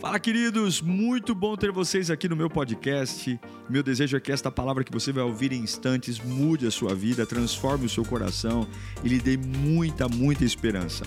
[0.00, 0.80] Fala, queridos!
[0.80, 3.38] Muito bom ter vocês aqui no meu podcast.
[3.68, 6.94] Meu desejo é que esta palavra que você vai ouvir em instantes mude a sua
[6.94, 8.64] vida, transforme o seu coração
[9.02, 11.04] e lhe dê muita, muita esperança.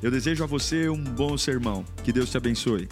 [0.00, 1.84] Eu desejo a você um bom sermão.
[2.04, 2.88] Que Deus te abençoe.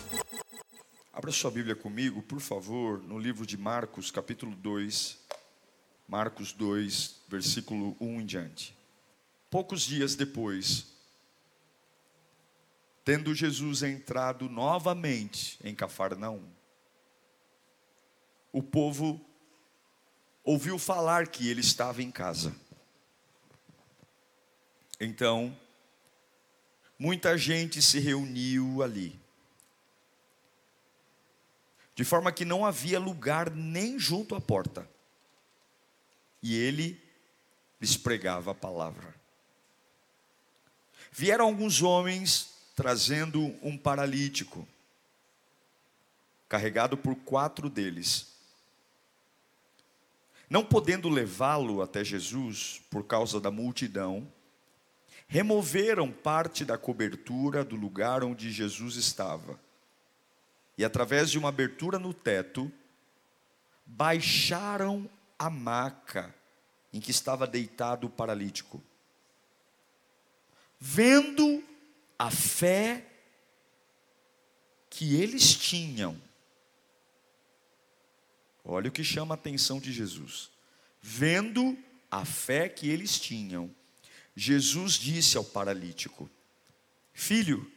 [1.12, 5.16] Abra sua Bíblia comigo, por favor, no livro de Marcos, capítulo 2.
[6.08, 8.76] Marcos 2, versículo 1 em diante.
[9.48, 10.95] Poucos dias depois,
[13.06, 16.42] tendo Jesus entrado novamente em Cafarnaum,
[18.50, 19.24] o povo
[20.42, 22.52] ouviu falar que ele estava em casa.
[24.98, 25.56] Então,
[26.98, 29.16] muita gente se reuniu ali,
[31.94, 34.90] de forma que não havia lugar nem junto à porta,
[36.42, 37.00] e ele
[37.80, 39.14] lhes pregava a palavra.
[41.12, 44.68] Vieram alguns homens trazendo um paralítico,
[46.46, 48.36] carregado por quatro deles.
[50.48, 54.30] Não podendo levá-lo até Jesus por causa da multidão,
[55.26, 59.58] removeram parte da cobertura do lugar onde Jesus estava
[60.76, 62.70] e, através de uma abertura no teto,
[63.86, 65.08] baixaram
[65.38, 66.32] a maca
[66.92, 68.82] em que estava deitado o paralítico.
[70.78, 71.55] Vendo
[72.18, 73.04] a fé
[74.88, 76.20] que eles tinham.
[78.64, 80.50] Olha o que chama a atenção de Jesus.
[81.00, 81.78] Vendo
[82.10, 83.74] a fé que eles tinham,
[84.34, 86.28] Jesus disse ao paralítico:
[87.12, 87.70] Filho,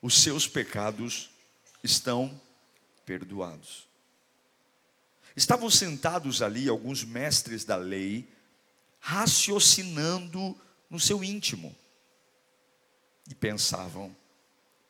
[0.00, 1.30] os seus pecados
[1.82, 2.40] estão
[3.04, 3.86] perdoados.
[5.36, 8.28] Estavam sentados ali alguns mestres da lei,
[8.98, 10.58] raciocinando
[10.90, 11.76] no seu íntimo
[13.28, 14.14] e pensavam: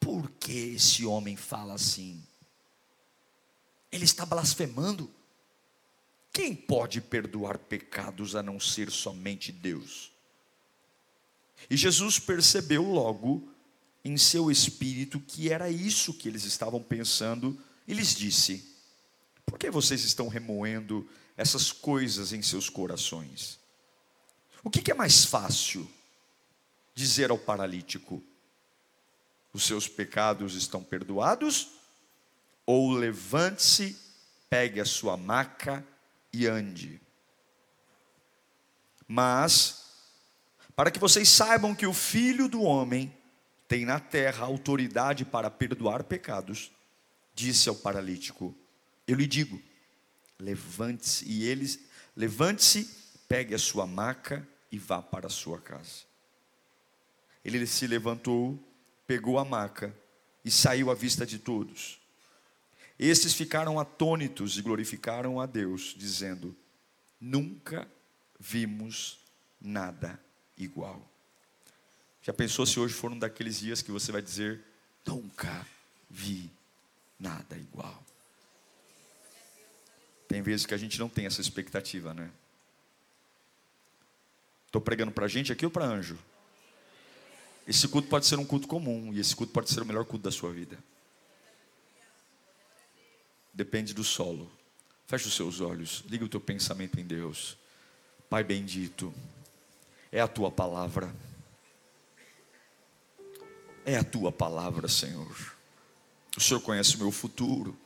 [0.00, 2.22] por que esse homem fala assim?
[3.91, 5.11] Ele está blasfemando.
[6.33, 10.12] Quem pode perdoar pecados a não ser somente Deus?
[11.69, 13.53] E Jesus percebeu logo
[14.04, 18.65] em seu espírito que era isso que eles estavam pensando e lhes disse:
[19.44, 23.59] Por que vocês estão remoendo essas coisas em seus corações?
[24.62, 25.88] O que, é mais fácil?
[26.98, 28.20] Dizer ao paralítico:
[29.53, 31.69] os seus pecados estão perdoados,
[32.66, 33.97] ou levante-se,
[34.50, 35.87] pegue a sua maca
[36.32, 37.00] e ande.
[39.06, 39.92] Mas,
[40.75, 43.16] para que vocês saibam que o Filho do Homem
[43.69, 46.72] tem na terra autoridade para perdoar pecados,
[47.32, 48.53] disse ao paralítico:
[49.06, 49.62] Eu lhe digo,
[50.37, 51.81] levante-se, e ele
[52.16, 52.91] levante-se,
[53.28, 56.08] pegue a sua maca e vá para a sua casa.
[57.56, 58.59] Ele se levantou,
[59.06, 59.94] pegou a maca
[60.44, 61.98] e saiu à vista de todos.
[62.98, 66.54] Estes ficaram atônitos e glorificaram a Deus, dizendo:
[67.20, 67.88] Nunca
[68.38, 69.19] vimos
[69.60, 70.20] nada
[70.56, 71.00] igual.
[72.22, 74.62] Já pensou se hoje for um daqueles dias que você vai dizer:
[75.06, 75.66] Nunca
[76.10, 76.50] vi
[77.19, 78.04] nada igual?
[80.26, 82.31] Tem vezes que a gente não tem essa expectativa, né?
[84.66, 86.19] Estou pregando para a gente aqui ou para anjo?
[87.69, 90.25] Esse culto pode ser um culto comum e esse culto pode ser o melhor culto
[90.25, 90.79] da sua vida.
[93.53, 94.51] Depende do solo.
[95.06, 97.59] Feche os seus olhos, liga o teu pensamento em Deus.
[98.31, 99.12] Pai bendito,
[100.11, 101.15] é a tua palavra.
[103.85, 105.55] É a tua palavra, Senhor.
[106.39, 107.77] O Senhor conhece o meu futuro.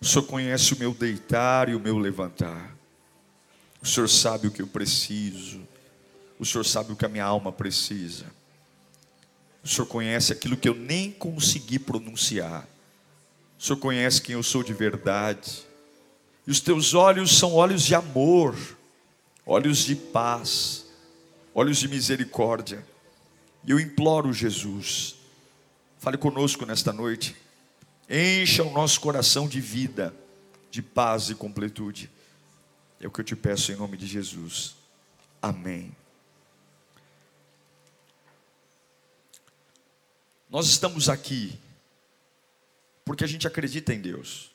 [0.00, 2.76] O Senhor conhece o meu deitar e o meu levantar.
[3.82, 5.66] O Senhor sabe o que eu preciso.
[6.38, 8.40] O Senhor sabe o que a minha alma precisa.
[9.62, 12.66] O Senhor conhece aquilo que eu nem consegui pronunciar.
[13.58, 15.62] O Senhor conhece quem eu sou de verdade.
[16.46, 18.56] E os teus olhos são olhos de amor,
[19.46, 20.86] olhos de paz,
[21.54, 22.84] olhos de misericórdia.
[23.64, 25.14] E eu imploro, Jesus,
[25.98, 27.36] fale conosco nesta noite.
[28.10, 30.12] Encha o nosso coração de vida,
[30.70, 32.10] de paz e completude.
[33.00, 34.74] É o que eu te peço em nome de Jesus.
[35.40, 35.94] Amém.
[40.52, 41.58] Nós estamos aqui
[43.06, 44.50] porque a gente acredita em Deus.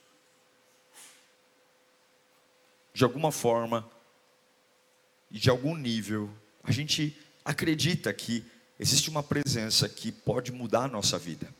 [2.94, 3.89] De alguma forma
[5.31, 6.29] e de algum nível,
[6.61, 8.45] a gente acredita que
[8.79, 11.51] existe uma presença que pode mudar a nossa vida.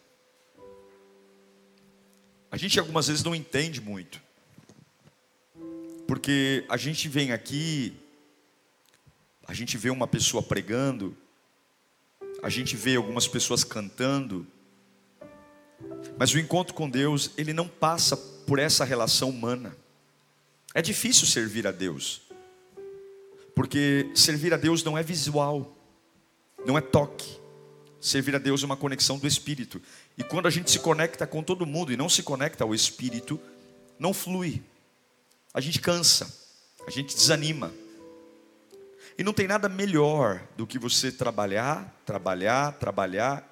[2.52, 4.22] A gente algumas vezes não entende muito,
[6.08, 7.98] porque a gente vem aqui,
[9.48, 11.18] a gente vê uma pessoa pregando,
[12.42, 14.46] a gente vê algumas pessoas cantando,
[16.18, 19.76] Mas o encontro com Deus, ele não passa por essa relação humana.
[20.74, 22.22] É difícil servir a Deus,
[23.56, 25.76] porque servir a Deus não é visual,
[26.66, 27.38] não é toque.
[28.00, 29.82] Servir a Deus é uma conexão do Espírito.
[30.18, 33.40] E quando a gente se conecta com todo mundo e não se conecta ao Espírito,
[34.00, 34.62] não flui.
[35.54, 36.32] A gente cansa,
[36.86, 37.72] a gente desanima.
[39.18, 43.44] E não tem nada melhor do que você trabalhar, trabalhar, trabalhar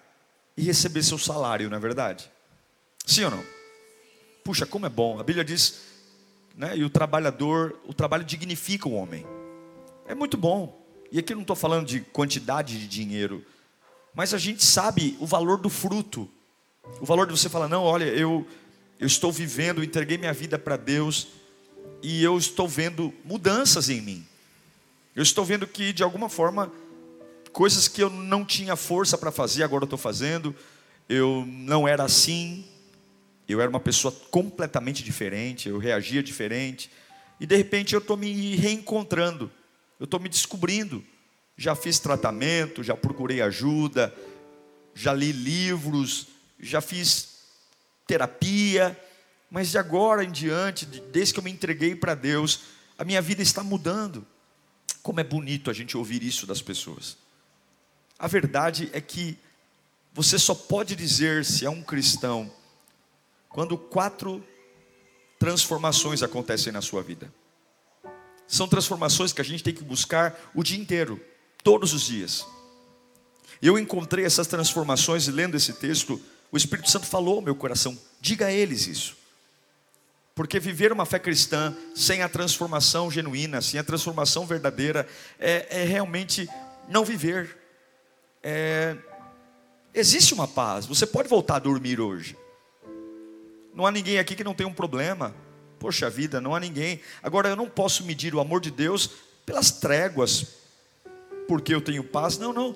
[0.55, 2.29] e receber seu salário, não é verdade?
[3.05, 3.43] Sim ou não?
[4.43, 5.19] Puxa, como é bom.
[5.19, 5.81] A Bíblia diz,
[6.55, 6.77] né?
[6.77, 9.25] E o trabalhador, o trabalho dignifica o homem.
[10.07, 10.85] É muito bom.
[11.11, 13.43] E aqui eu não estou falando de quantidade de dinheiro,
[14.13, 16.29] mas a gente sabe o valor do fruto.
[17.01, 18.47] O valor de você falar, não, olha, eu,
[18.99, 21.27] eu estou vivendo, entreguei minha vida para Deus
[22.03, 24.25] e eu estou vendo mudanças em mim.
[25.15, 26.69] Eu estou vendo que, de alguma forma,
[27.53, 30.53] coisas que eu não tinha força para fazer, agora eu estou fazendo.
[31.07, 32.65] Eu não era assim,
[33.47, 36.91] eu era uma pessoa completamente diferente, eu reagia diferente.
[37.39, 39.49] E de repente eu estou me reencontrando,
[39.97, 41.01] eu estou me descobrindo.
[41.55, 44.13] Já fiz tratamento, já procurei ajuda,
[44.93, 46.27] já li livros,
[46.59, 47.35] já fiz
[48.05, 48.99] terapia,
[49.49, 52.63] mas de agora em diante, desde que eu me entreguei para Deus,
[52.97, 54.27] a minha vida está mudando.
[55.05, 57.15] Como é bonito a gente ouvir isso das pessoas.
[58.17, 59.37] A verdade é que
[60.11, 62.51] você só pode dizer se é um cristão
[63.47, 64.43] quando quatro
[65.37, 67.31] transformações acontecem na sua vida.
[68.47, 71.23] São transformações que a gente tem que buscar o dia inteiro,
[71.63, 72.43] todos os dias.
[73.61, 76.19] Eu encontrei essas transformações e lendo esse texto,
[76.51, 79.15] o Espírito Santo falou ao meu coração: diga a eles isso.
[80.35, 85.07] Porque viver uma fé cristã sem a transformação genuína, sem a transformação verdadeira,
[85.39, 86.49] é, é realmente
[86.89, 87.57] não viver.
[88.43, 88.97] É,
[89.93, 92.37] existe uma paz, você pode voltar a dormir hoje.
[93.73, 95.33] Não há ninguém aqui que não tenha um problema.
[95.79, 96.99] Poxa vida, não há ninguém.
[97.23, 99.11] Agora eu não posso medir o amor de Deus
[99.45, 100.47] pelas tréguas,
[101.47, 102.37] porque eu tenho paz.
[102.37, 102.75] Não, não.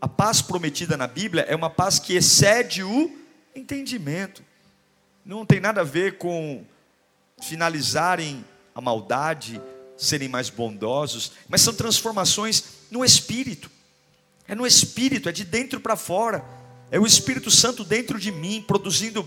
[0.00, 3.16] A paz prometida na Bíblia é uma paz que excede o
[3.54, 4.44] entendimento.
[5.24, 6.64] Não tem nada a ver com
[7.40, 8.44] finalizarem
[8.74, 9.60] a maldade,
[9.96, 13.70] serem mais bondosos, mas são transformações no espírito.
[14.46, 16.44] É no espírito, é de dentro para fora.
[16.90, 19.26] É o Espírito Santo dentro de mim, produzindo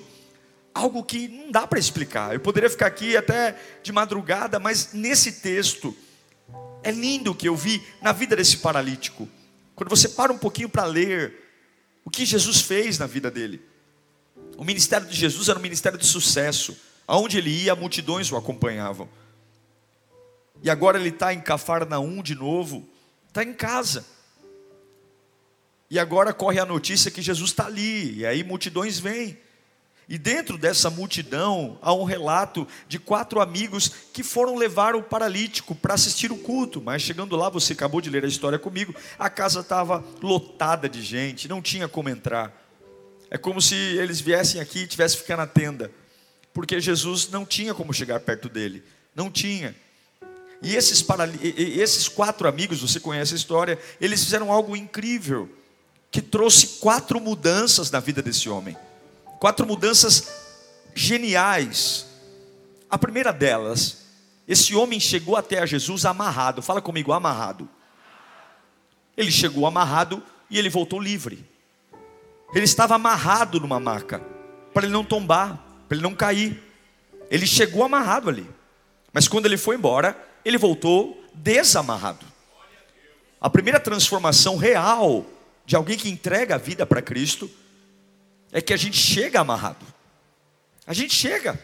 [0.74, 2.34] algo que não dá para explicar.
[2.34, 5.96] Eu poderia ficar aqui até de madrugada, mas nesse texto
[6.84, 9.28] é lindo o que eu vi na vida desse paralítico.
[9.76, 11.48] Quando você para um pouquinho para ler
[12.06, 13.62] o que Jesus fez na vida dele.
[14.56, 16.78] O ministério de Jesus era um ministério de sucesso.
[17.08, 19.08] Aonde ele ia, multidões o acompanhavam.
[20.62, 22.88] E agora ele está em Cafarnaum de novo,
[23.28, 24.06] está em casa.
[25.90, 29.38] E agora corre a notícia que Jesus está ali, e aí multidões vêm.
[30.10, 35.76] E dentro dessa multidão há um relato de quatro amigos que foram levar o paralítico
[35.76, 36.82] para assistir o culto.
[36.82, 41.02] Mas chegando lá, você acabou de ler a história comigo, a casa estava lotada de
[41.02, 42.54] gente, não tinha como entrar.
[43.30, 45.92] É como se eles viessem aqui e tivessem que ficar na tenda,
[46.58, 48.84] porque Jesus não tinha como chegar perto dele,
[49.14, 49.76] não tinha.
[50.60, 51.06] E esses,
[51.40, 55.48] e esses quatro amigos, você conhece a história, eles fizeram algo incrível,
[56.10, 58.76] que trouxe quatro mudanças na vida desse homem
[59.40, 60.30] quatro mudanças
[60.96, 62.08] geniais.
[62.90, 64.08] A primeira delas,
[64.48, 66.64] esse homem chegou até a Jesus amarrado.
[66.64, 67.70] Fala comigo, amarrado.
[69.16, 71.48] Ele chegou amarrado e ele voltou livre.
[72.52, 74.24] Ele estava amarrado numa maca,
[74.74, 76.62] para ele não tombar, para ele não cair.
[77.30, 78.48] Ele chegou amarrado ali.
[79.14, 82.26] Mas quando ele foi embora, ele voltou desamarrado.
[83.40, 85.26] A primeira transformação real
[85.66, 87.50] de alguém que entrega a vida para Cristo
[88.52, 89.86] é que a gente chega amarrado.
[90.86, 91.60] A gente chega.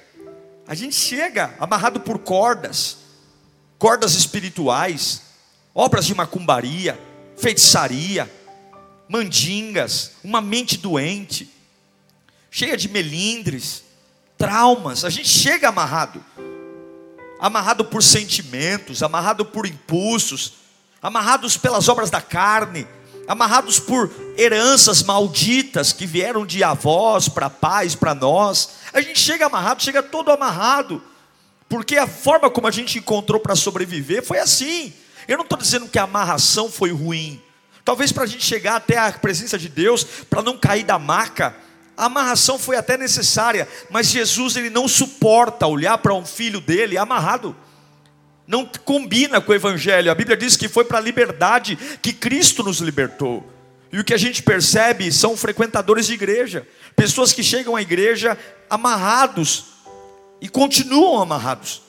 [0.67, 2.97] A gente chega amarrado por cordas,
[3.77, 5.23] cordas espirituais,
[5.73, 6.97] obras de macumbaria,
[7.35, 8.31] feitiçaria,
[9.09, 11.49] mandingas, uma mente doente,
[12.49, 13.82] cheia de melindres,
[14.43, 15.05] traumas.
[15.05, 16.21] A gente chega amarrado.
[17.39, 20.53] Amarrado por sentimentos, amarrado por impulsos,
[21.01, 22.85] amarrados pelas obras da carne,
[23.25, 28.71] amarrados por heranças malditas que vieram de avós para pais, para nós.
[28.93, 31.01] A gente chega amarrado, chega todo amarrado,
[31.69, 34.93] porque a forma como a gente encontrou para sobreviver foi assim.
[35.25, 37.41] Eu não estou dizendo que a amarração foi ruim.
[37.85, 41.55] Talvez para a gente chegar até a presença de Deus, para não cair da maca,
[41.95, 46.97] a amarração foi até necessária, mas Jesus ele não suporta olhar para um filho dele
[46.97, 47.55] amarrado
[48.47, 50.11] não combina com o Evangelho.
[50.11, 53.49] A Bíblia diz que foi para a liberdade que Cristo nos libertou.
[53.91, 58.37] E o que a gente percebe são frequentadores de igreja, pessoas que chegam à igreja
[58.69, 59.65] amarrados
[60.41, 61.81] e continuam amarrados,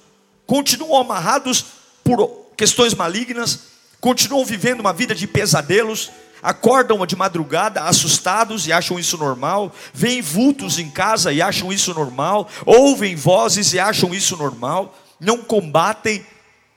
[0.46, 1.64] continuam amarrados
[2.04, 3.60] por questões malignas,
[4.00, 6.10] continuam vivendo uma vida de pesadelos,
[6.44, 11.94] acordam de madrugada assustados e acham isso normal, veem vultos em casa e acham isso
[11.94, 16.24] normal, ouvem vozes e acham isso normal, não combatem,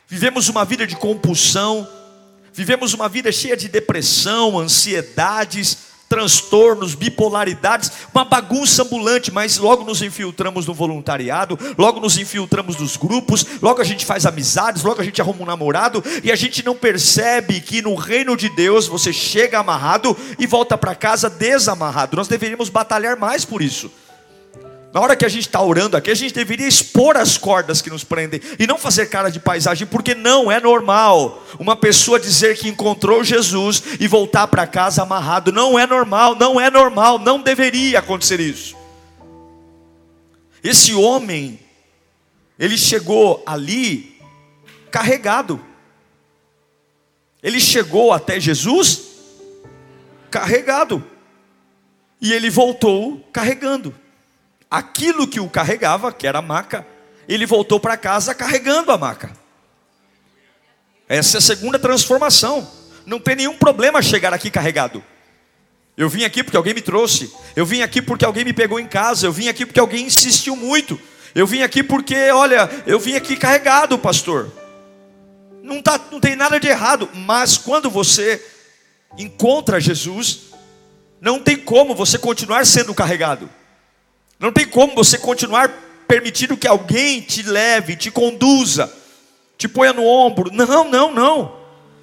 [0.07, 1.87] vivemos uma vida de compulsão,
[2.57, 10.01] Vivemos uma vida cheia de depressão, ansiedades, transtornos, bipolaridades, uma bagunça ambulante, mas logo nos
[10.01, 15.03] infiltramos no voluntariado, logo nos infiltramos nos grupos, logo a gente faz amizades, logo a
[15.03, 19.11] gente arruma um namorado e a gente não percebe que no reino de Deus você
[19.11, 22.17] chega amarrado e volta para casa desamarrado.
[22.17, 23.91] Nós deveríamos batalhar mais por isso.
[24.93, 27.89] Na hora que a gente está orando aqui, a gente deveria expor as cordas que
[27.89, 32.57] nos prendem e não fazer cara de paisagem, porque não é normal uma pessoa dizer
[32.57, 35.51] que encontrou Jesus e voltar para casa amarrado.
[35.51, 38.75] Não é normal, não é normal, não deveria acontecer isso.
[40.63, 41.59] Esse homem,
[42.57, 44.17] ele chegou ali
[44.89, 45.63] carregado.
[47.43, 49.01] Ele chegou até Jesus
[50.31, 51.03] carregado.
[52.19, 53.93] E ele voltou carregando
[54.69, 56.85] aquilo que o carregava, que era a maca,
[57.27, 59.31] ele voltou para casa carregando a maca.
[61.07, 62.69] Essa é a segunda transformação.
[63.05, 65.03] Não tem nenhum problema chegar aqui carregado.
[65.95, 67.33] Eu vim aqui porque alguém me trouxe.
[67.55, 69.25] Eu vim aqui porque alguém me pegou em casa.
[69.25, 70.99] Eu vim aqui porque alguém insistiu muito.
[71.33, 74.51] Eu vim aqui porque, olha, eu vim aqui carregado, pastor.
[75.63, 77.09] Não, tá, não tem nada de errado.
[77.13, 78.43] Mas quando você
[79.17, 80.51] encontra Jesus,
[81.19, 83.49] não tem como você continuar sendo carregado.
[84.39, 85.69] Não tem como você continuar
[86.07, 88.91] permitindo que alguém te leve, te conduza,
[89.57, 90.51] te ponha no ombro.
[90.53, 91.57] Não, não, não.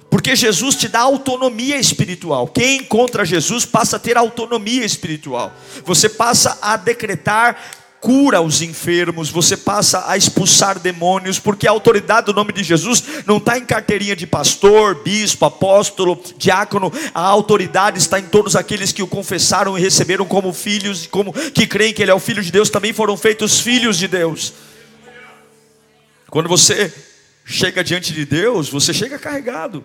[0.09, 2.47] Porque Jesus te dá autonomia espiritual.
[2.47, 5.53] Quem encontra Jesus passa a ter autonomia espiritual.
[5.83, 7.57] Você passa a decretar
[8.05, 13.03] cura os enfermos, você passa a expulsar demônios, porque a autoridade do nome de Jesus
[13.25, 18.91] não está em carteirinha de pastor, bispo, apóstolo, diácono, a autoridade está em todos aqueles
[18.91, 22.43] que o confessaram e receberam como filhos, como que creem que Ele é o Filho
[22.43, 24.53] de Deus, também foram feitos filhos de Deus.
[26.29, 26.93] Quando você
[27.43, 29.83] chega diante de Deus, você chega carregado.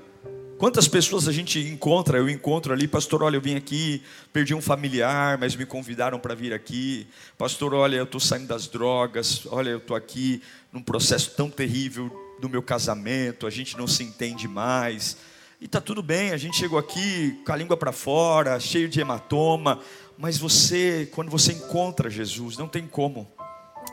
[0.60, 2.18] Quantas pessoas a gente encontra?
[2.18, 6.34] Eu encontro ali, pastor, olha, eu vim aqui, perdi um familiar, mas me convidaram para
[6.34, 7.06] vir aqui.
[7.38, 9.46] Pastor, olha, eu estou saindo das drogas.
[9.46, 14.02] Olha, eu estou aqui num processo tão terrível do meu casamento, a gente não se
[14.02, 15.16] entende mais.
[15.62, 19.00] E tá tudo bem, a gente chegou aqui com a língua para fora, cheio de
[19.00, 19.80] hematoma,
[20.18, 23.26] mas você, quando você encontra Jesus, não tem como.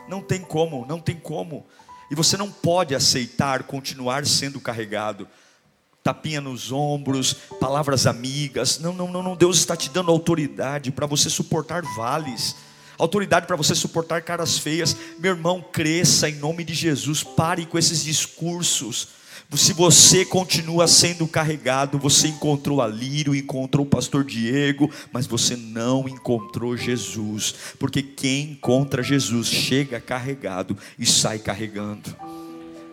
[0.06, 1.66] Não tem como, não tem como.
[2.10, 5.26] E você não pode aceitar continuar sendo carregado
[6.02, 8.78] tapinha nos ombros, palavras amigas.
[8.78, 9.36] Não, não, não, não.
[9.36, 12.56] Deus está te dando autoridade para você suportar vales.
[12.98, 14.96] Autoridade para você suportar caras feias.
[15.18, 17.22] Meu irmão, cresça em nome de Jesus.
[17.22, 19.08] Pare com esses discursos.
[19.56, 25.56] Se você continua sendo carregado, você encontrou a Lírio, encontrou o pastor Diego, mas você
[25.56, 32.14] não encontrou Jesus, porque quem encontra Jesus chega carregado e sai carregando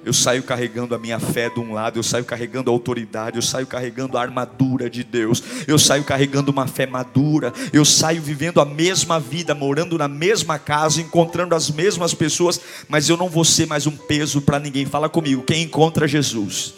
[0.06, 3.42] eu saio carregando a minha fé de um lado, eu saio carregando a autoridade, eu
[3.42, 8.62] saio carregando a armadura de Deus, eu saio carregando uma fé madura, eu saio vivendo
[8.62, 13.44] a mesma vida, morando na mesma casa, encontrando as mesmas pessoas, mas eu não vou
[13.44, 14.86] ser mais um peso para ninguém.
[14.86, 16.76] Fala comigo, quem encontra Jesus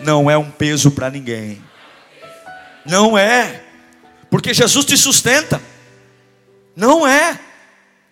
[0.00, 1.62] não é um peso para ninguém.
[2.84, 3.62] Não é,
[4.28, 5.62] porque Jesus te sustenta.
[6.74, 7.38] Não é.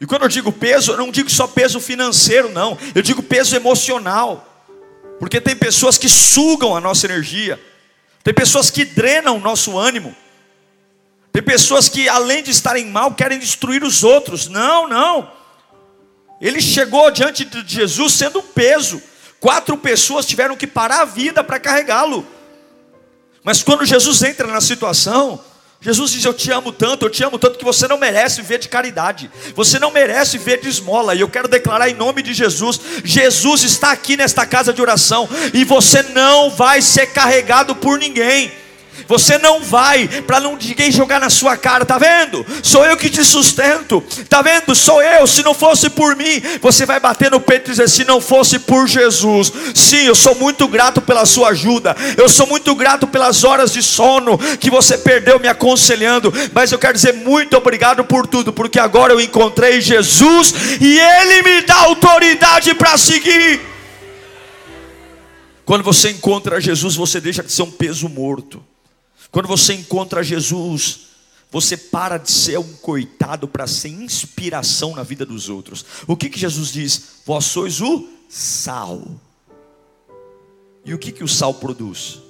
[0.00, 2.78] E quando eu digo peso, eu não digo só peso financeiro, não.
[2.94, 4.46] Eu digo peso emocional.
[5.18, 7.60] Porque tem pessoas que sugam a nossa energia.
[8.24, 10.16] Tem pessoas que drenam o nosso ânimo.
[11.30, 14.48] Tem pessoas que, além de estarem mal, querem destruir os outros.
[14.48, 15.30] Não, não.
[16.40, 19.02] Ele chegou diante de Jesus sendo um peso.
[19.38, 22.26] Quatro pessoas tiveram que parar a vida para carregá-lo.
[23.44, 25.42] Mas quando Jesus entra na situação,
[25.82, 28.58] Jesus diz: Eu te amo tanto, eu te amo tanto que você não merece viver
[28.58, 31.14] de caridade, você não merece viver de esmola.
[31.14, 35.26] E eu quero declarar em nome de Jesus: Jesus está aqui nesta casa de oração,
[35.54, 38.59] e você não vai ser carregado por ninguém.
[39.06, 42.44] Você não vai para não ninguém jogar na sua cara, tá vendo?
[42.62, 44.02] Sou eu que te sustento.
[44.28, 44.74] Tá vendo?
[44.74, 45.26] Sou eu.
[45.26, 48.58] Se não fosse por mim, você vai bater no peito e dizer se não fosse
[48.58, 49.52] por Jesus.
[49.74, 51.96] Sim, eu sou muito grato pela sua ajuda.
[52.16, 56.78] Eu sou muito grato pelas horas de sono que você perdeu me aconselhando, mas eu
[56.78, 61.76] quero dizer muito obrigado por tudo, porque agora eu encontrei Jesus e ele me dá
[61.76, 63.60] autoridade para seguir.
[65.64, 68.62] Quando você encontra Jesus, você deixa de ser um peso morto.
[69.30, 71.10] Quando você encontra Jesus,
[71.50, 75.84] você para de ser um coitado para ser inspiração na vida dos outros.
[76.06, 77.22] O que, que Jesus diz?
[77.26, 79.02] Vós sois o sal.
[80.84, 82.20] E o que, que o sal produz?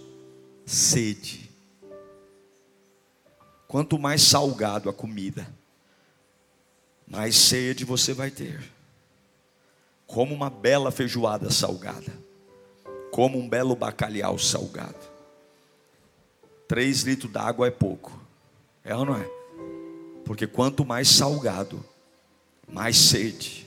[0.65, 1.51] Sede.
[3.69, 5.47] Quanto mais salgado a comida,
[7.07, 8.61] mais sede você vai ter.
[10.07, 12.13] Como uma bela feijoada salgada,
[13.13, 15.10] como um belo bacalhau salgado.
[16.71, 18.17] Três litros d'água é pouco,
[18.85, 19.29] é ou não é?
[20.25, 21.85] Porque quanto mais salgado,
[22.73, 23.67] mais sede.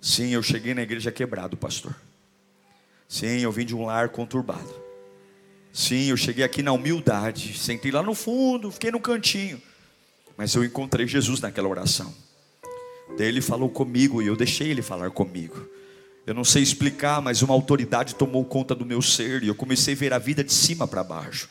[0.00, 1.94] Sim, eu cheguei na igreja quebrado, pastor.
[3.06, 4.74] Sim, eu vim de um lar conturbado.
[5.74, 9.60] Sim, eu cheguei aqui na humildade, sentei lá no fundo, fiquei no cantinho.
[10.38, 12.14] Mas eu encontrei Jesus naquela oração.
[13.18, 15.68] Daí ele falou comigo e eu deixei ele falar comigo.
[16.26, 19.92] Eu não sei explicar, mas uma autoridade tomou conta do meu ser e eu comecei
[19.92, 21.46] a ver a vida de cima para baixo.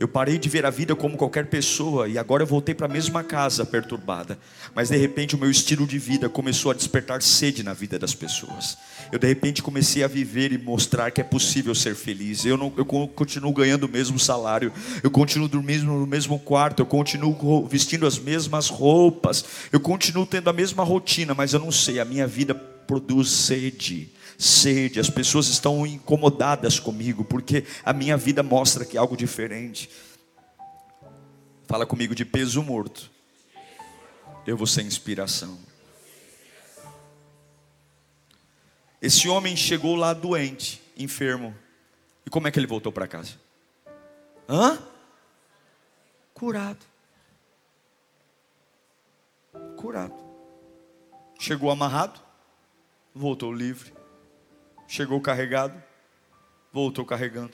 [0.00, 2.88] Eu parei de ver a vida como qualquer pessoa e agora eu voltei para a
[2.88, 4.38] mesma casa perturbada.
[4.74, 8.14] Mas de repente o meu estilo de vida começou a despertar sede na vida das
[8.14, 8.78] pessoas.
[9.12, 12.46] Eu de repente comecei a viver e mostrar que é possível ser feliz.
[12.46, 16.86] Eu, não, eu continuo ganhando o mesmo salário, eu continuo dormindo no mesmo quarto, eu
[16.86, 22.00] continuo vestindo as mesmas roupas, eu continuo tendo a mesma rotina, mas eu não sei,
[22.00, 24.08] a minha vida produz sede
[24.40, 29.90] sede, as pessoas estão incomodadas comigo, porque a minha vida mostra que é algo diferente.
[31.66, 33.10] Fala comigo de peso morto.
[34.46, 35.58] Eu vou ser inspiração.
[39.00, 41.54] Esse homem chegou lá doente, enfermo.
[42.24, 43.34] E como é que ele voltou para casa?
[44.48, 44.78] Hã?
[46.32, 46.84] Curado.
[49.76, 50.14] Curado.
[51.38, 52.20] Chegou amarrado,
[53.14, 53.99] voltou livre.
[54.90, 55.80] Chegou carregado,
[56.72, 57.52] voltou carregando.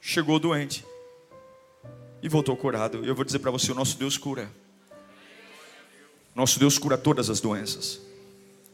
[0.00, 0.84] Chegou doente
[2.20, 3.04] e voltou curado.
[3.04, 4.50] Eu vou dizer para você: o nosso Deus cura.
[6.34, 8.00] Nosso Deus cura todas as doenças.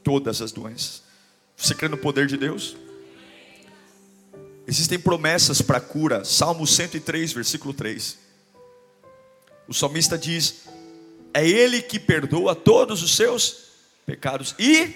[0.02, 1.02] Todas as doenças.
[1.54, 2.78] Você crê no poder de Deus?
[4.66, 6.24] Existem promessas para cura.
[6.24, 8.18] Salmo 103, versículo 3.
[9.68, 10.64] O salmista diz:
[11.34, 13.66] É Ele que perdoa todos os seus
[14.06, 14.94] pecados e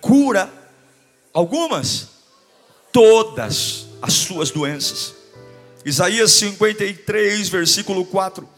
[0.00, 0.63] cura
[1.34, 2.10] Algumas,
[2.92, 5.14] todas as suas doenças.
[5.84, 8.48] Isaías 53, versículo 4.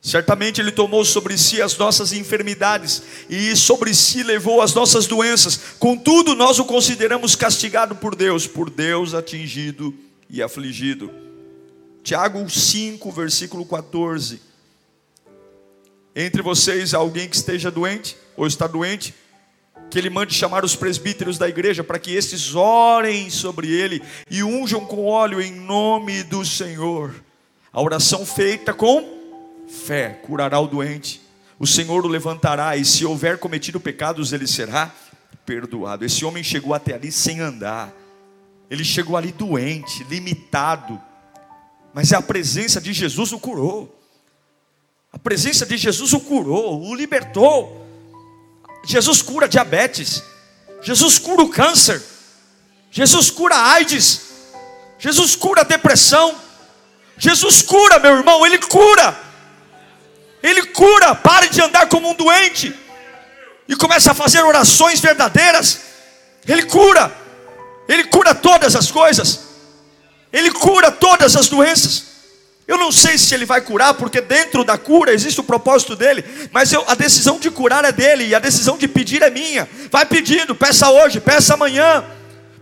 [0.00, 5.56] Certamente Ele tomou sobre si as nossas enfermidades e sobre si levou as nossas doenças.
[5.78, 9.94] Contudo, nós o consideramos castigado por Deus, por Deus atingido
[10.28, 11.10] e afligido.
[12.02, 14.40] Tiago 5, versículo 14.
[16.14, 19.14] Entre vocês alguém que esteja doente ou está doente?
[19.90, 24.42] Que ele mande chamar os presbíteros da igreja para que estes orem sobre ele e
[24.42, 27.14] unjam com óleo em nome do Senhor.
[27.72, 29.18] A oração feita com
[29.68, 31.20] fé curará o doente.
[31.58, 34.94] O Senhor o levantará e se houver cometido pecados, ele será
[35.44, 36.04] perdoado.
[36.04, 37.92] Esse homem chegou até ali sem andar.
[38.70, 41.00] Ele chegou ali doente, limitado.
[41.94, 43.98] Mas a presença de Jesus o curou.
[45.10, 47.87] A presença de Jesus o curou, o libertou.
[48.84, 50.22] Jesus cura diabetes,
[50.82, 52.02] Jesus cura o câncer,
[52.90, 54.22] Jesus cura a AIDS,
[54.98, 56.34] Jesus cura a depressão,
[57.16, 59.18] Jesus cura, meu irmão, Ele cura,
[60.42, 62.74] Ele cura, pare de andar como um doente.
[63.68, 65.80] E comece a fazer orações verdadeiras,
[66.46, 67.14] Ele cura,
[67.86, 69.40] Ele cura todas as coisas,
[70.32, 72.07] Ele cura todas as doenças.
[72.68, 76.22] Eu não sei se ele vai curar, porque dentro da cura existe o propósito dele,
[76.52, 79.66] mas eu, a decisão de curar é dele e a decisão de pedir é minha.
[79.90, 82.04] Vai pedindo, peça hoje, peça amanhã.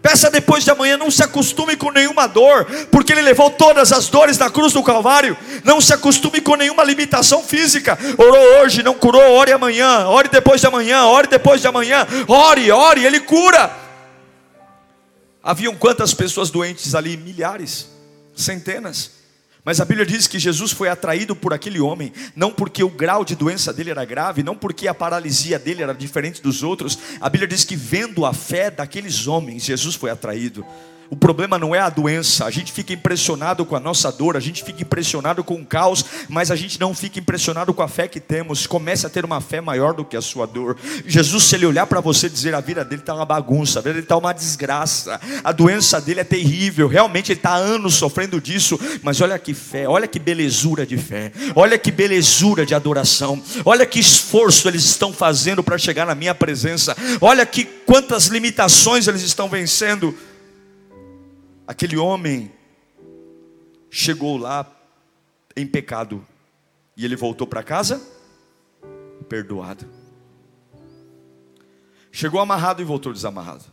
[0.01, 4.07] Peça depois de amanhã, não se acostume com nenhuma dor, porque Ele levou todas as
[4.07, 5.37] dores da cruz do Calvário.
[5.64, 7.99] Não se acostume com nenhuma limitação física.
[8.16, 12.71] Orou hoje, não curou, ore amanhã, ore depois de amanhã, ore depois de amanhã, ore,
[12.71, 13.69] ore, Ele cura.
[15.42, 17.16] Haviam quantas pessoas doentes ali?
[17.16, 17.88] Milhares,
[18.37, 19.15] centenas.
[19.66, 23.24] Mas a Bíblia diz que Jesus foi atraído por aquele homem, não porque o grau
[23.24, 26.96] de doença dele era grave, não porque a paralisia dele era diferente dos outros.
[27.20, 30.64] A Bíblia diz que vendo a fé daqueles homens, Jesus foi atraído.
[31.11, 34.40] O problema não é a doença, a gente fica impressionado com a nossa dor, a
[34.40, 38.09] gente fica impressionado com o caos, mas a gente não fica impressionado com a fé
[38.09, 38.66] que temos.
[38.66, 40.77] Comece a ter uma fé maior do que a sua dor.
[41.07, 43.83] Jesus, se ele olhar para você e dizer a vida dele está uma bagunça, a
[43.83, 48.40] vida dele está uma desgraça, a doença dele é terrível, realmente ele está anos sofrendo
[48.40, 53.40] disso, mas olha que fé, olha que belezura de fé, olha que belezura de adoração,
[53.64, 59.07] olha que esforço eles estão fazendo para chegar na minha presença, olha que quantas limitações
[59.07, 60.14] eles estão vencendo
[61.66, 62.52] Aquele homem
[63.90, 64.70] chegou lá
[65.57, 66.24] em pecado
[66.96, 68.00] e ele voltou para casa
[69.29, 69.87] perdoado.
[72.12, 73.64] Chegou amarrado e voltou desamarrado.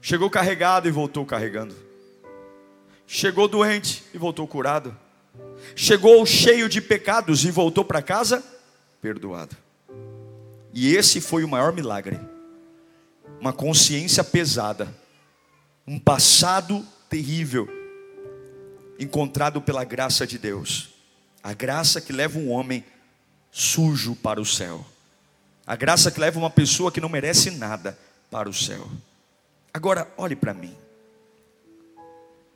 [0.00, 1.74] Chegou carregado e voltou carregando.
[3.06, 4.96] Chegou doente e voltou curado.
[5.74, 8.44] Chegou cheio de pecados e voltou para casa
[9.00, 9.56] perdoado.
[10.72, 12.20] E esse foi o maior milagre.
[13.40, 14.94] Uma consciência pesada,
[15.86, 17.68] um passado terrível,
[18.98, 20.90] encontrado pela graça de Deus.
[21.42, 22.84] A graça que leva um homem
[23.50, 24.84] sujo para o céu.
[25.66, 27.98] A graça que leva uma pessoa que não merece nada
[28.30, 28.88] para o céu.
[29.72, 30.74] Agora, olhe para mim.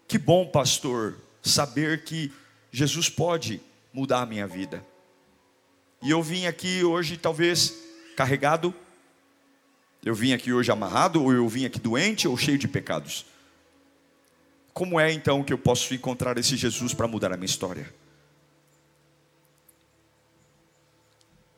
[0.07, 2.33] Que bom, pastor, saber que
[2.73, 3.61] Jesus pode
[3.93, 4.85] mudar a minha vida.
[6.03, 7.75] E eu vim aqui hoje, talvez
[8.17, 8.75] carregado,
[10.05, 13.27] eu vim aqui hoje amarrado, ou eu vim aqui doente, ou cheio de pecados.
[14.73, 17.93] Como é então que eu posso encontrar esse Jesus para mudar a minha história?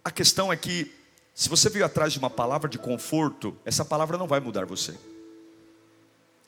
[0.03, 0.91] A questão é que
[1.35, 4.99] se você veio atrás de uma palavra de conforto, essa palavra não vai mudar você.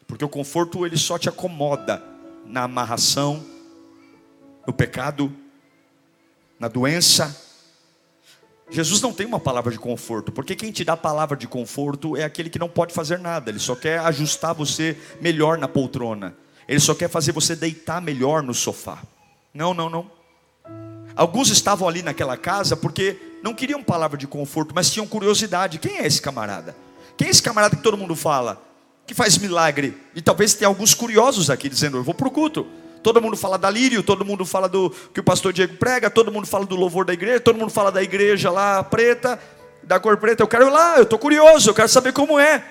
[0.06, 2.02] Porque o conforto ele só te acomoda
[2.44, 3.44] na amarração,
[4.66, 5.34] no pecado,
[6.58, 7.51] na doença.
[8.72, 12.24] Jesus não tem uma palavra de conforto, porque quem te dá palavra de conforto é
[12.24, 16.34] aquele que não pode fazer nada, ele só quer ajustar você melhor na poltrona,
[16.66, 19.02] ele só quer fazer você deitar melhor no sofá.
[19.52, 20.10] Não, não, não.
[21.14, 25.78] Alguns estavam ali naquela casa porque não queriam palavra de conforto, mas tinham curiosidade.
[25.78, 26.74] Quem é esse camarada?
[27.16, 28.62] Quem é esse camarada que todo mundo fala?
[29.06, 29.94] Que faz milagre?
[30.14, 32.66] E talvez tenha alguns curiosos aqui dizendo: Eu vou para o culto.
[33.02, 36.30] Todo mundo fala da lírio, todo mundo fala do que o pastor Diego prega, todo
[36.30, 39.38] mundo fala do louvor da igreja, todo mundo fala da igreja lá preta,
[39.82, 40.42] da cor preta.
[40.42, 42.64] Eu quero ir lá, eu estou curioso, eu quero saber como é.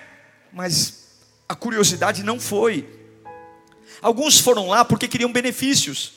[0.53, 1.07] Mas
[1.49, 2.87] a curiosidade não foi.
[4.01, 6.13] Alguns foram lá porque queriam benefícios.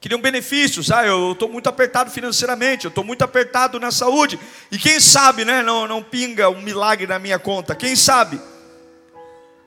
[0.00, 4.38] Queriam benefícios, ah, eu estou muito apertado financeiramente, eu estou muito apertado na saúde,
[4.70, 8.38] e quem sabe, né, não, não pinga um milagre na minha conta, quem sabe?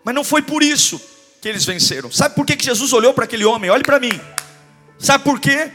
[0.04, 1.02] Mas não foi por isso
[1.41, 2.12] que eles venceram.
[2.12, 3.69] Sabe por que, que Jesus olhou para aquele homem?
[3.69, 4.19] Olhe para mim.
[4.97, 5.71] Sabe por quê?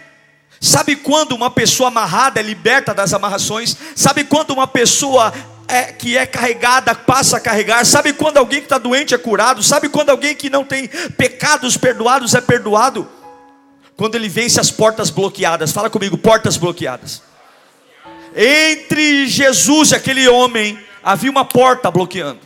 [0.61, 3.77] Sabe quando uma pessoa amarrada é liberta das amarrações?
[3.95, 5.33] Sabe quando uma pessoa
[5.69, 7.85] é, que é carregada passa a carregar?
[7.85, 9.63] Sabe quando alguém que está doente é curado?
[9.63, 13.09] Sabe quando alguém que não tem pecados perdoados é perdoado?
[13.97, 15.73] quando ele vence as portas bloqueadas.
[15.73, 17.23] Fala comigo, portas bloqueadas.
[18.37, 22.41] Entre Jesus e aquele homem havia uma porta bloqueando.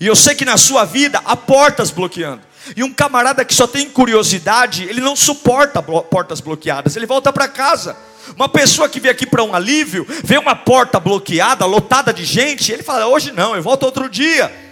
[0.00, 2.40] E eu sei que na sua vida há portas bloqueando.
[2.74, 7.46] E um camarada que só tem curiosidade, ele não suporta portas bloqueadas, ele volta para
[7.46, 7.96] casa.
[8.34, 12.72] Uma pessoa que vem aqui para um alívio, vê uma porta bloqueada, lotada de gente,
[12.72, 14.69] ele fala: hoje não, eu volto outro dia.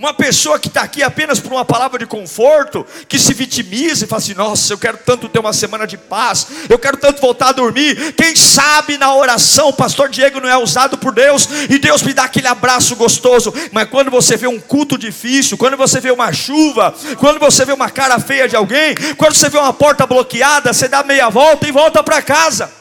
[0.00, 4.08] Uma pessoa que está aqui apenas por uma palavra de conforto, que se vitimiza e
[4.08, 7.50] fala assim: Nossa, eu quero tanto ter uma semana de paz, eu quero tanto voltar
[7.50, 8.14] a dormir.
[8.14, 12.14] Quem sabe na oração o pastor Diego não é usado por Deus e Deus me
[12.14, 13.52] dá aquele abraço gostoso.
[13.72, 17.74] Mas quando você vê um culto difícil, quando você vê uma chuva, quando você vê
[17.74, 21.68] uma cara feia de alguém, quando você vê uma porta bloqueada, você dá meia volta
[21.68, 22.72] e volta para casa.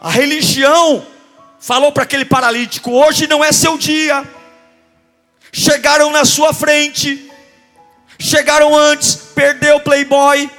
[0.00, 1.06] A religião
[1.60, 4.24] falou para aquele paralítico: hoje não é seu dia.
[5.52, 7.30] Chegaram na sua frente,
[8.18, 10.50] chegaram antes, perdeu o playboy,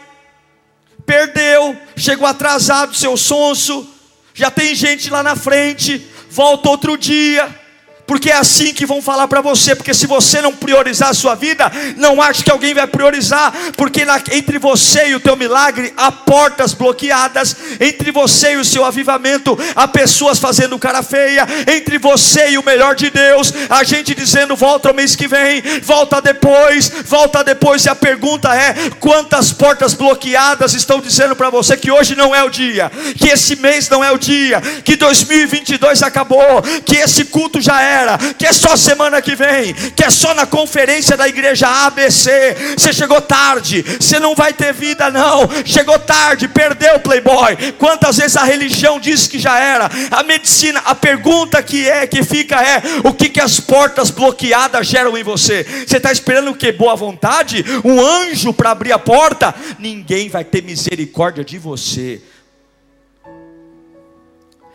[1.05, 3.87] perdeu, chegou atrasado seu sonso,
[4.33, 7.66] já tem gente lá na frente, volta outro dia
[8.07, 11.35] porque é assim que vão falar para você, porque se você não priorizar a sua
[11.35, 15.93] vida, não acho que alguém vai priorizar, porque na, entre você e o teu milagre
[15.97, 21.97] há portas bloqueadas, entre você e o seu avivamento há pessoas fazendo cara feia, entre
[21.97, 26.21] você e o melhor de Deus, a gente dizendo volta o mês que vem, volta
[26.21, 31.91] depois, volta depois, e a pergunta é: quantas portas bloqueadas estão dizendo para você que
[31.91, 36.61] hoje não é o dia, que esse mês não é o dia, que 2022 acabou,
[36.85, 40.33] que esse culto já é era, que é só semana que vem, que é só
[40.33, 42.75] na conferência da igreja ABC.
[42.77, 45.49] Você chegou tarde, você não vai ter vida, não.
[45.65, 47.73] Chegou tarde, perdeu o playboy.
[47.77, 49.89] Quantas vezes a religião disse que já era?
[50.11, 54.87] A medicina, a pergunta que é, que fica é: o que, que as portas bloqueadas
[54.87, 55.65] geram em você?
[55.85, 56.71] Você está esperando o que?
[56.71, 57.65] Boa vontade?
[57.83, 59.53] Um anjo para abrir a porta?
[59.79, 62.21] Ninguém vai ter misericórdia de você.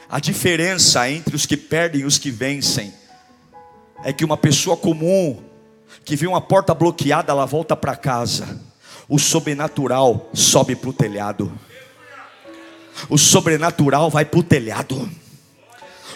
[0.09, 2.93] A diferença entre os que perdem e os que vencem
[4.05, 5.43] é que uma pessoa comum
[6.05, 8.61] que vê uma porta bloqueada, ela volta para casa.
[9.09, 11.53] O sobrenatural sobe para o telhado.
[13.09, 15.09] O sobrenatural vai para o telhado.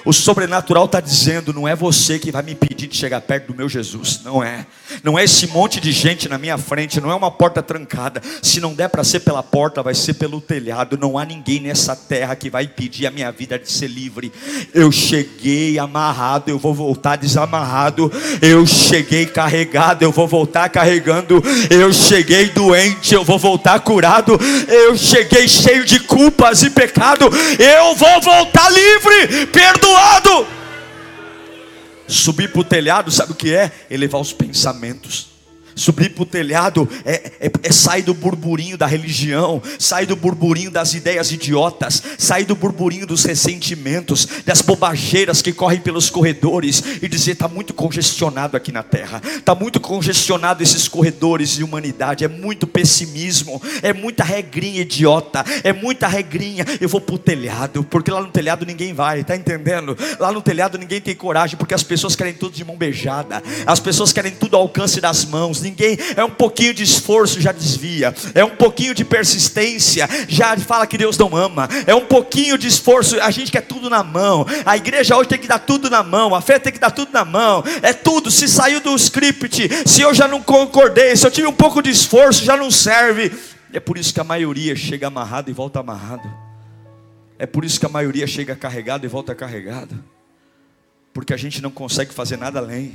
[0.07, 3.57] O sobrenatural está dizendo: não é você que vai me impedir de chegar perto do
[3.57, 4.21] meu Jesus.
[4.25, 4.65] Não é.
[5.03, 7.01] Não é esse monte de gente na minha frente.
[7.01, 8.23] Não é uma porta trancada.
[8.41, 10.97] Se não der para ser pela porta, vai ser pelo telhado.
[10.97, 14.33] Não há ninguém nessa terra que vai impedir a minha vida de ser livre.
[14.73, 18.13] Eu cheguei amarrado, eu vou voltar desamarrado.
[18.41, 21.43] Eu cheguei carregado, eu vou voltar carregando.
[21.69, 24.39] Eu cheguei doente, eu vou voltar curado.
[24.69, 27.29] Eu cheguei cheio de culpas e pecado.
[27.59, 29.96] Eu vou voltar livre, perdoado.
[32.09, 33.71] Subir para o telhado, sabe o que é?
[33.91, 35.36] Elevar os pensamentos.
[35.77, 40.71] Subir para o telhado é, é, é, sair do burburinho da religião, sair do burburinho
[40.71, 47.07] das ideias idiotas, sair do burburinho dos ressentimentos, das bobageiras que correm pelos corredores e
[47.07, 52.29] dizer: está muito congestionado aqui na terra, está muito congestionado esses corredores de humanidade, é
[52.29, 56.65] muito pessimismo, é muita regrinha idiota, é muita regrinha.
[56.81, 59.95] Eu vou para o telhado, porque lá no telhado ninguém vai, está entendendo?
[60.19, 63.79] Lá no telhado ninguém tem coragem, porque as pessoas querem tudo de mão beijada, as
[63.79, 68.15] pessoas querem tudo ao alcance das mãos ninguém, é um pouquinho de esforço já desvia,
[68.35, 72.67] é um pouquinho de persistência já fala que Deus não ama, é um pouquinho de
[72.67, 76.03] esforço, a gente quer tudo na mão, a igreja hoje tem que dar tudo na
[76.03, 79.69] mão, a fé tem que dar tudo na mão, é tudo, se saiu do script,
[79.87, 83.33] se eu já não concordei, se eu tive um pouco de esforço, já não serve,
[83.73, 86.31] é por isso que a maioria chega amarrado e volta amarrado,
[87.39, 90.03] é por isso que a maioria chega carregado e volta carregado,
[91.13, 92.95] porque a gente não consegue fazer nada além.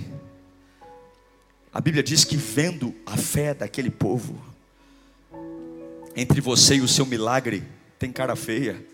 [1.73, 4.41] A Bíblia diz que vendo a fé daquele povo,
[6.15, 7.63] entre você e o seu milagre
[7.97, 8.85] tem cara feia,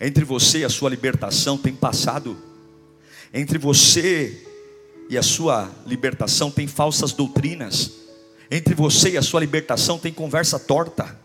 [0.00, 2.38] entre você e a sua libertação tem passado,
[3.32, 4.46] entre você
[5.10, 7.90] e a sua libertação tem falsas doutrinas,
[8.48, 11.18] entre você e a sua libertação tem conversa torta,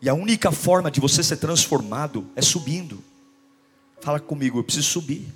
[0.00, 3.04] e a única forma de você ser transformado é subindo.
[4.00, 5.28] Fala comigo, eu preciso subir.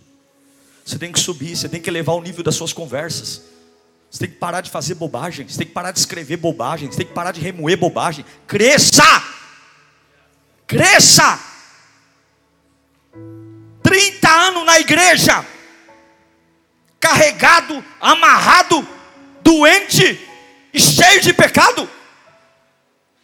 [0.85, 3.43] Você tem que subir, você tem que elevar o nível das suas conversas.
[4.17, 5.47] Você tem que parar de fazer bobagem.
[5.47, 6.91] Você tem que parar de escrever bobagem.
[6.91, 8.25] Você tem que parar de remoer bobagem.
[8.47, 9.05] Cresça!
[10.67, 11.39] Cresça!
[13.83, 15.45] 30 anos na igreja,
[16.99, 18.89] carregado, amarrado,
[19.43, 20.19] doente
[20.73, 21.89] e cheio de pecado.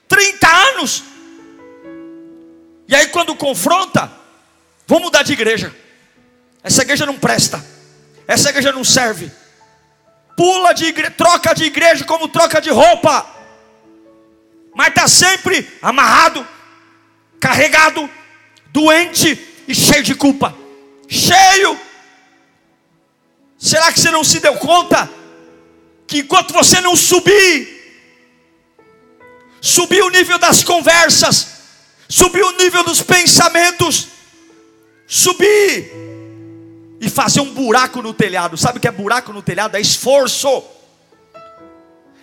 [0.07, 1.05] 30 anos.
[2.87, 4.13] E aí, quando confronta,
[4.87, 5.75] vamos mudar de igreja.
[6.63, 7.65] Essa igreja não presta.
[8.29, 9.33] Essa igreja não serve
[10.37, 13.27] pula de igreja, troca de igreja como troca de roupa,
[14.75, 16.47] mas está sempre amarrado,
[17.39, 18.09] carregado,
[18.69, 20.55] doente e cheio de culpa.
[21.09, 21.79] Cheio.
[23.59, 25.09] Será que você não se deu conta
[26.07, 27.81] que enquanto você não subir,
[29.61, 31.49] subir o nível das conversas,
[32.09, 34.09] subir o nível dos pensamentos,
[35.07, 36.12] subir
[37.03, 38.57] e fazer um buraco no telhado.
[38.57, 39.77] Sabe o que é buraco no telhado?
[39.77, 40.63] É esforço.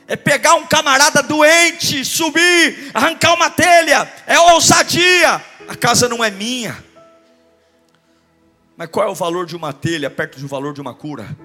[0.08, 4.10] É pegar um camarada doente, subir, arrancar uma telha.
[4.26, 5.44] É ousadia.
[5.68, 6.82] A casa não é minha.
[8.78, 11.38] Mas qual é o valor de uma telha perto do valor de uma cura?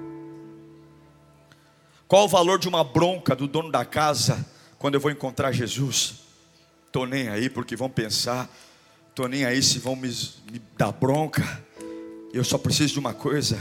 [2.07, 4.47] Qual o valor de uma bronca do dono da casa
[4.79, 6.21] quando eu vou encontrar Jesus?
[6.87, 8.49] Estou nem aí porque vão pensar,
[9.11, 10.09] estou nem aí se vão me,
[10.53, 11.64] me dar bronca.
[12.35, 13.57] Eu só preciso de uma coisa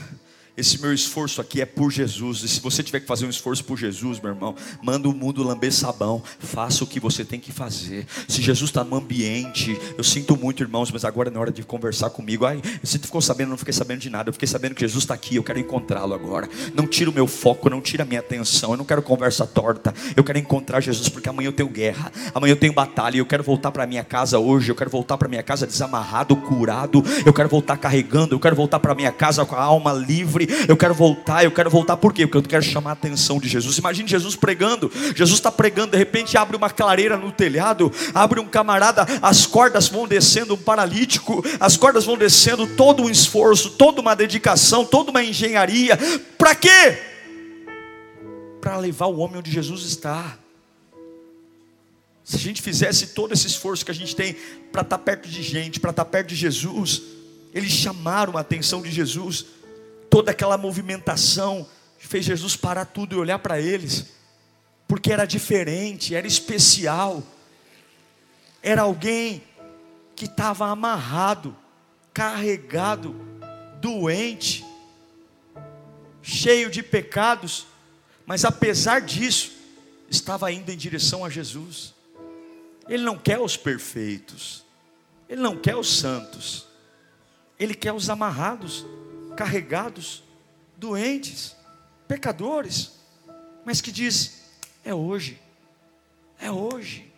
[0.56, 2.44] esse meu esforço aqui é por Jesus.
[2.44, 5.42] E se você tiver que fazer um esforço por Jesus, meu irmão, manda o mundo
[5.42, 6.22] lamber sabão.
[6.38, 8.06] Faça o que você tem que fazer.
[8.28, 11.63] Se Jesus está no ambiente, eu sinto muito, irmãos, mas agora é na hora de
[11.63, 12.46] conversar comigo.
[12.46, 14.30] Ai, você ficou sabendo, não fiquei sabendo de nada.
[14.30, 15.38] Eu fiquei sabendo que Jesus está aqui.
[15.38, 16.48] Eu quero encontrá-lo agora.
[16.76, 18.72] Não tira o meu foco, não tira a minha atenção.
[18.72, 19.92] Eu não quero conversa torta.
[20.16, 22.12] Eu quero encontrar Jesus porque amanhã eu tenho guerra.
[22.34, 23.18] Amanhã eu tenho batalha.
[23.18, 24.70] Eu quero voltar para minha casa hoje.
[24.70, 27.04] Eu quero voltar para minha casa desamarrado, curado.
[27.26, 28.36] Eu quero voltar carregando.
[28.36, 31.69] Eu quero voltar para minha casa com a alma livre eu quero voltar, eu quero
[31.69, 32.25] voltar por quê?
[32.25, 33.77] Porque eu quero chamar a atenção de Jesus.
[33.77, 38.47] Imagine Jesus pregando, Jesus está pregando, de repente abre uma clareira no telhado, abre um
[38.47, 44.01] camarada, as cordas vão descendo, um paralítico, as cordas vão descendo, todo um esforço, toda
[44.01, 45.97] uma dedicação, toda uma engenharia,
[46.38, 46.97] para quê?
[48.62, 50.38] Para levar o homem onde Jesus está.
[52.23, 54.34] Se a gente fizesse todo esse esforço que a gente tem
[54.71, 57.01] para estar tá perto de gente, para estar tá perto de Jesus,
[57.53, 59.45] eles chamaram a atenção de Jesus
[60.13, 64.06] toda aquela movimentação fez Jesus parar tudo e olhar para eles,
[64.88, 67.23] porque era diferente, era especial,
[68.62, 69.41] era alguém
[70.15, 71.58] que estava amarrado,
[72.13, 73.15] carregado,
[73.82, 74.63] doente,
[76.21, 77.65] cheio de pecados,
[78.23, 79.52] mas apesar disso,
[80.12, 81.91] estava indo em direção a Jesus.
[82.88, 84.63] Ele não quer os perfeitos,
[85.28, 86.67] ele não quer os santos,
[87.58, 88.86] ele quer os amarrados.
[89.36, 90.24] Carregados,
[90.78, 91.56] doentes,
[92.08, 92.91] pecadores,
[93.65, 94.43] mas que diz:
[94.84, 95.39] é hoje,
[96.39, 97.12] é hoje,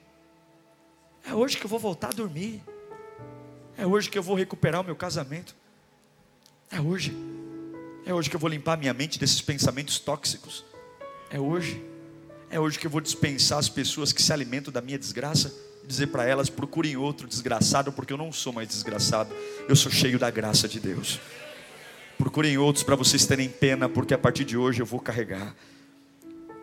[1.26, 2.62] é hoje que eu vou voltar a dormir,
[3.78, 5.56] é hoje que eu vou recuperar o meu casamento,
[6.72, 7.16] é hoje,
[8.06, 10.64] é hoje que eu vou limpar minha mente desses pensamentos tóxicos,
[11.30, 11.84] é hoje,
[12.50, 16.08] é hoje que eu vou dispensar as pessoas que se alimentam da minha desgraça dizer
[16.08, 19.34] para elas: procurem outro desgraçado, porque eu não sou mais desgraçado,
[19.68, 21.20] eu sou cheio da graça de Deus.
[22.18, 25.56] Procurem outros para vocês terem pena, porque a partir de hoje eu vou carregar.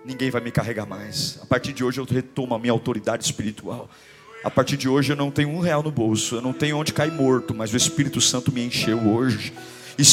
[0.04, 1.38] Ninguém vai me carregar mais.
[1.42, 3.88] A partir de hoje eu retomo a minha autoridade espiritual.
[4.42, 6.92] A partir de hoje eu não tenho um real no bolso, eu não tenho onde
[6.92, 9.52] cair morto, mas o Espírito Santo me encheu hoje.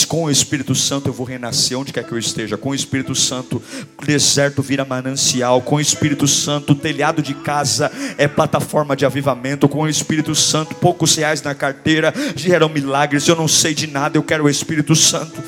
[0.07, 2.57] Com o Espírito Santo eu vou renascer onde quer que eu esteja.
[2.57, 3.61] Com o Espírito Santo,
[4.03, 5.61] deserto vira manancial.
[5.61, 9.69] Com o Espírito Santo, telhado de casa é plataforma de avivamento.
[9.69, 13.27] Com o Espírito Santo, poucos reais na carteira geram milagres.
[13.27, 15.41] Eu não sei de nada, eu quero o Espírito Santo.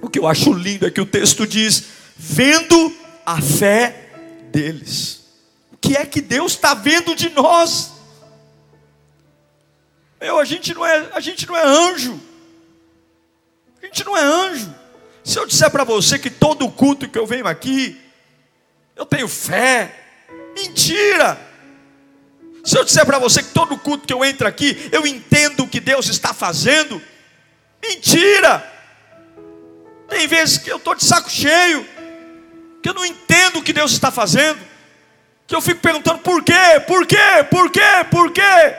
[0.00, 1.84] O que eu acho lindo é que o texto diz:
[2.16, 2.92] vendo
[3.24, 4.10] a fé
[4.50, 5.20] deles.
[5.72, 7.92] O que é que Deus está vendo de nós?
[10.20, 12.27] Meu, a gente não é, a gente não é anjo.
[13.88, 14.74] A gente não é anjo.
[15.24, 18.00] Se eu disser para você que todo culto que eu venho aqui,
[18.94, 19.94] eu tenho fé,
[20.54, 21.38] mentira.
[22.64, 25.68] Se eu disser para você que todo culto que eu entro aqui, eu entendo o
[25.68, 27.00] que Deus está fazendo,
[27.82, 28.62] mentira.
[30.08, 31.86] Tem vezes que eu estou de saco cheio,
[32.82, 34.58] que eu não entendo o que Deus está fazendo,
[35.46, 38.76] que eu fico perguntando por quê, por quê, por quê, por quê.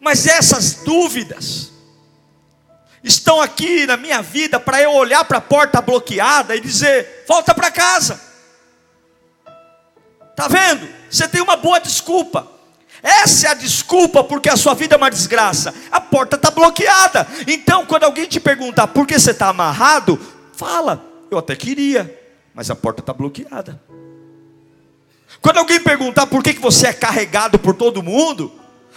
[0.00, 1.72] Mas essas dúvidas,
[3.06, 7.54] estão aqui na minha vida para eu olhar para a porta bloqueada e dizer: volta
[7.54, 8.20] para casa.
[10.34, 10.86] Tá vendo?
[11.08, 12.46] Você tem uma boa desculpa.
[13.02, 15.72] Essa é a desculpa porque a sua vida é uma desgraça.
[15.90, 17.26] A porta está bloqueada.
[17.46, 20.20] Então, quando alguém te perguntar por que você está amarrado,
[20.52, 22.12] fala: eu até queria,
[22.52, 23.80] mas a porta está bloqueada.
[25.40, 28.52] Quando alguém perguntar por que, que você é carregado por todo mundo,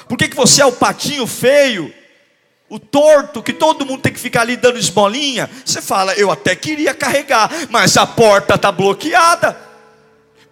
[0.07, 1.93] por que, que você é o patinho feio,
[2.69, 6.55] o torto, que todo mundo tem que ficar ali dando esmolinha, você fala, eu até
[6.55, 9.57] queria carregar, mas a porta está bloqueada.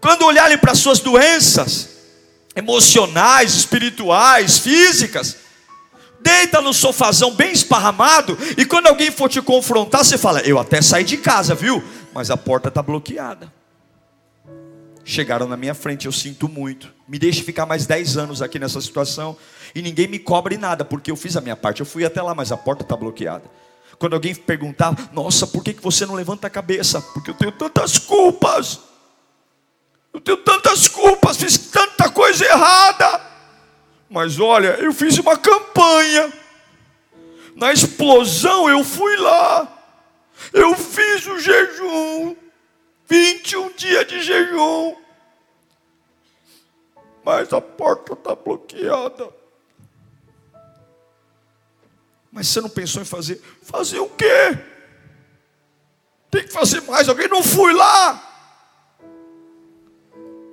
[0.02, 1.90] Quando olharem para suas doenças,
[2.56, 5.38] emocionais, espirituais, físicas,
[6.20, 10.82] deita no sofazão bem esparramado, e quando alguém for te confrontar, você fala, eu até
[10.82, 11.84] saí de casa, viu?
[12.14, 13.57] Mas a porta está bloqueada.
[15.10, 16.94] Chegaram na minha frente, eu sinto muito.
[17.08, 19.38] Me deixe ficar mais 10 anos aqui nessa situação
[19.74, 21.80] e ninguém me cobre nada, porque eu fiz a minha parte.
[21.80, 23.50] Eu fui até lá, mas a porta está bloqueada.
[23.98, 27.02] Quando alguém perguntar, nossa, por que você não levanta a cabeça?
[27.02, 28.82] Porque eu tenho tantas culpas.
[30.14, 33.22] Eu tenho tantas culpas, fiz tanta coisa errada.
[34.10, 36.34] Mas olha, eu fiz uma campanha.
[37.56, 39.74] Na explosão eu fui lá.
[40.52, 42.36] Eu fiz o jejum.
[43.08, 44.96] 21 dias de jejum.
[47.24, 49.30] Mas a porta está bloqueada.
[52.32, 53.42] Mas você não pensou em fazer?
[53.62, 54.58] Fazer o quê?
[56.30, 57.08] Tem que fazer mais.
[57.10, 58.24] Alguém não fui lá.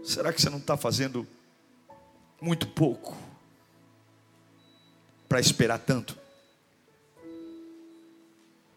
[0.03, 1.27] Será que você não está fazendo
[2.41, 3.17] muito pouco
[5.29, 6.17] para esperar tanto?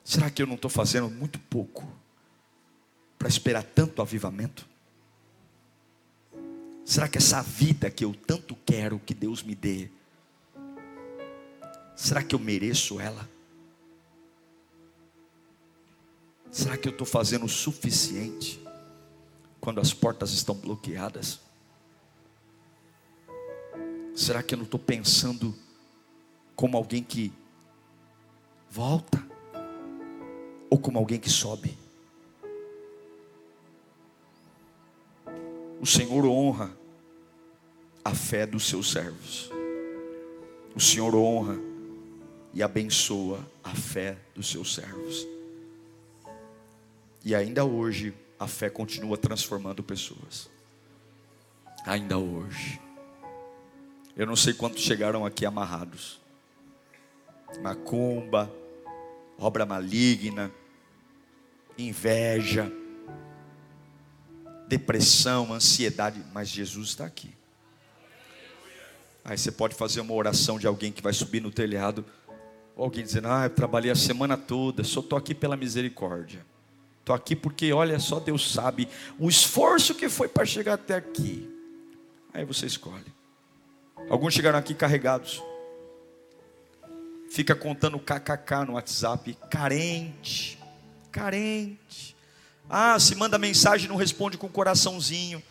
[0.04, 1.86] Será que eu não estou fazendo muito pouco
[3.18, 4.68] para esperar tanto avivamento?
[6.86, 9.90] Será que essa vida que eu tanto quero que Deus me dê,
[11.98, 13.28] Será que eu mereço ela?
[16.52, 18.64] Será que eu estou fazendo o suficiente
[19.60, 21.40] quando as portas estão bloqueadas?
[24.16, 25.58] Será que eu não estou pensando
[26.56, 27.34] como alguém que
[28.70, 29.28] volta
[30.70, 31.76] ou como alguém que sobe?
[35.80, 36.72] O Senhor honra
[38.04, 39.52] a fé dos seus servos.
[40.76, 41.58] O Senhor honra
[42.54, 45.28] e abençoa a fé dos seus servos.
[47.24, 50.50] E ainda hoje, a fé continua transformando pessoas.
[51.86, 52.80] Ainda hoje.
[54.16, 56.20] Eu não sei quantos chegaram aqui amarrados.
[57.62, 58.52] Macumba,
[59.38, 60.52] obra maligna,
[61.78, 62.72] inveja,
[64.68, 67.34] depressão, ansiedade, mas Jesus está aqui.
[69.24, 72.06] Aí você pode fazer uma oração de alguém que vai subir no telhado
[72.76, 76.46] ou alguém dizendo, ah, eu trabalhei a semana toda, só estou aqui pela misericórdia.
[77.00, 78.88] Estou aqui porque, olha, só Deus sabe
[79.18, 81.50] o esforço que foi para chegar até aqui.
[82.34, 83.18] Aí você escolhe.
[84.10, 85.42] Alguns chegaram aqui carregados.
[87.30, 90.60] fica contando kkk no WhatsApp, carente,
[91.12, 92.17] carente.
[92.70, 95.42] Ah, se manda mensagem não responde com coraçãozinho.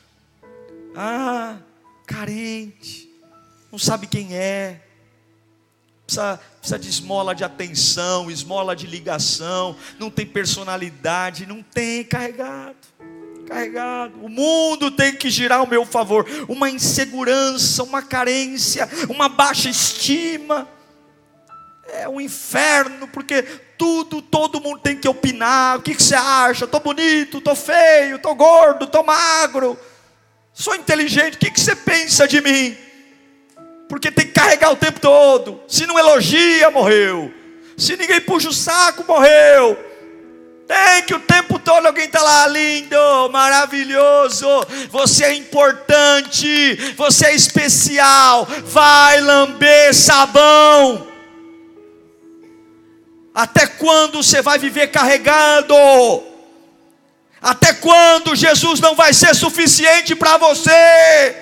[0.94, 1.56] Ah,
[2.06, 3.08] carente,
[3.70, 4.82] não sabe quem é.
[6.04, 12.76] Precisa, precisa de esmola de atenção, esmola de ligação, não tem personalidade, não tem carregado
[13.46, 14.14] carregado.
[14.22, 16.26] O mundo tem que girar ao meu favor.
[16.48, 20.68] Uma insegurança, uma carência, uma baixa estima.
[21.88, 23.42] É um inferno, porque
[23.78, 25.78] tudo, todo mundo tem que opinar.
[25.78, 26.64] O que, que você acha?
[26.64, 29.78] Estou bonito, estou feio, estou gordo, estou magro.
[30.52, 32.76] Sou inteligente, o que, que você pensa de mim?
[33.88, 35.60] Porque tem que carregar o tempo todo.
[35.68, 37.32] Se não elogia, morreu.
[37.76, 39.78] Se ninguém puxa o saco, morreu.
[40.66, 42.96] Tem que o tempo todo alguém está lá, lindo,
[43.30, 44.46] maravilhoso,
[44.90, 51.06] você é importante, você é especial, vai lamber sabão.
[53.36, 55.74] Até quando você vai viver carregado?
[57.38, 61.36] Até quando Jesus não vai ser suficiente para você?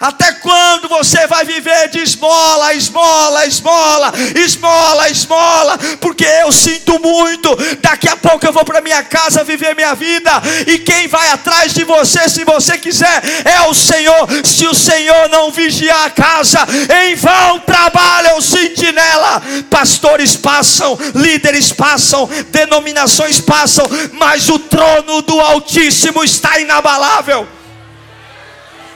[0.00, 5.78] Até quando você vai viver de esmola, esmola, esmola, esmola, esmola?
[6.00, 7.54] Porque eu sinto muito.
[7.82, 10.30] Daqui a pouco eu vou para minha casa viver minha vida.
[10.66, 14.26] E quem vai atrás de você, se você quiser, é o Senhor.
[14.42, 16.66] Se o Senhor não vigiar a casa,
[17.04, 19.42] em vão trabalha o sentinela.
[19.68, 27.59] Pastores passam, líderes passam, denominações passam, mas o trono do Altíssimo está inabalável.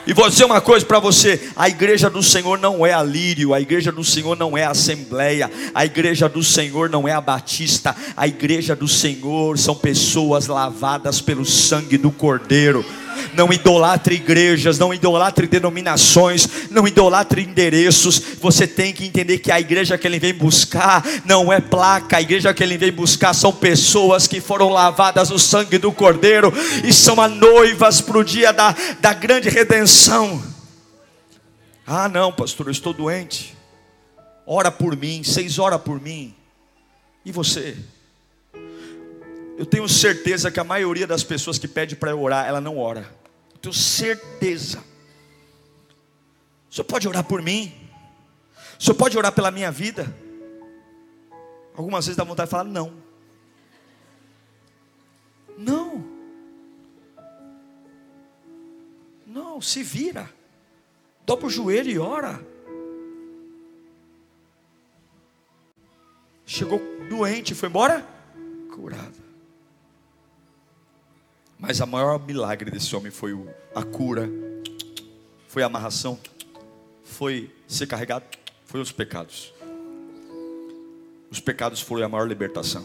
[0.07, 3.55] E vou dizer uma coisa para você: a igreja do Senhor não é a Lírio,
[3.55, 7.21] a igreja do Senhor não é a Assembleia, a igreja do Senhor não é a
[7.21, 12.85] Batista, a igreja do Senhor são pessoas lavadas pelo sangue do Cordeiro
[13.33, 18.20] não idolatre igrejas, não idolatre denominações, não idolatre endereços.
[18.41, 22.22] Você tem que entender que a igreja que ele vem buscar não é placa, a
[22.22, 26.53] igreja que ele vem buscar são pessoas que foram lavadas no sangue do Cordeiro
[26.85, 30.43] e são a noivas para o dia da, da grande redenção.
[31.87, 33.55] Ah, não, pastor, eu estou doente.
[34.47, 36.35] Ora por mim, seis horas por mim.
[37.25, 37.77] E você?
[39.57, 42.77] Eu tenho certeza que a maioria das pessoas que pede para eu orar, ela não
[42.77, 43.09] ora.
[43.53, 44.83] Eu tenho certeza.
[46.69, 47.73] O senhor pode orar por mim?
[48.79, 50.13] O senhor pode orar pela minha vida?
[51.77, 52.93] Algumas vezes dá vontade de falar não.
[55.57, 56.05] Não.
[59.25, 60.29] Não, se vira.
[61.25, 62.45] Dobra o joelho e ora.
[66.45, 68.07] Chegou doente, foi embora?
[68.73, 69.24] Curado.
[71.67, 73.33] Mas a maior milagre desse homem foi
[73.75, 74.31] a cura,
[75.49, 76.21] foi a amarração,
[77.03, 78.27] foi ser carregado,
[78.67, 79.51] foi os pecados.
[81.31, 82.85] Os pecados foram a maior libertação.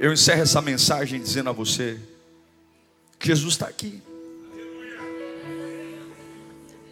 [0.00, 2.00] Eu encerro essa mensagem dizendo a você
[3.16, 4.02] que Jesus está aqui.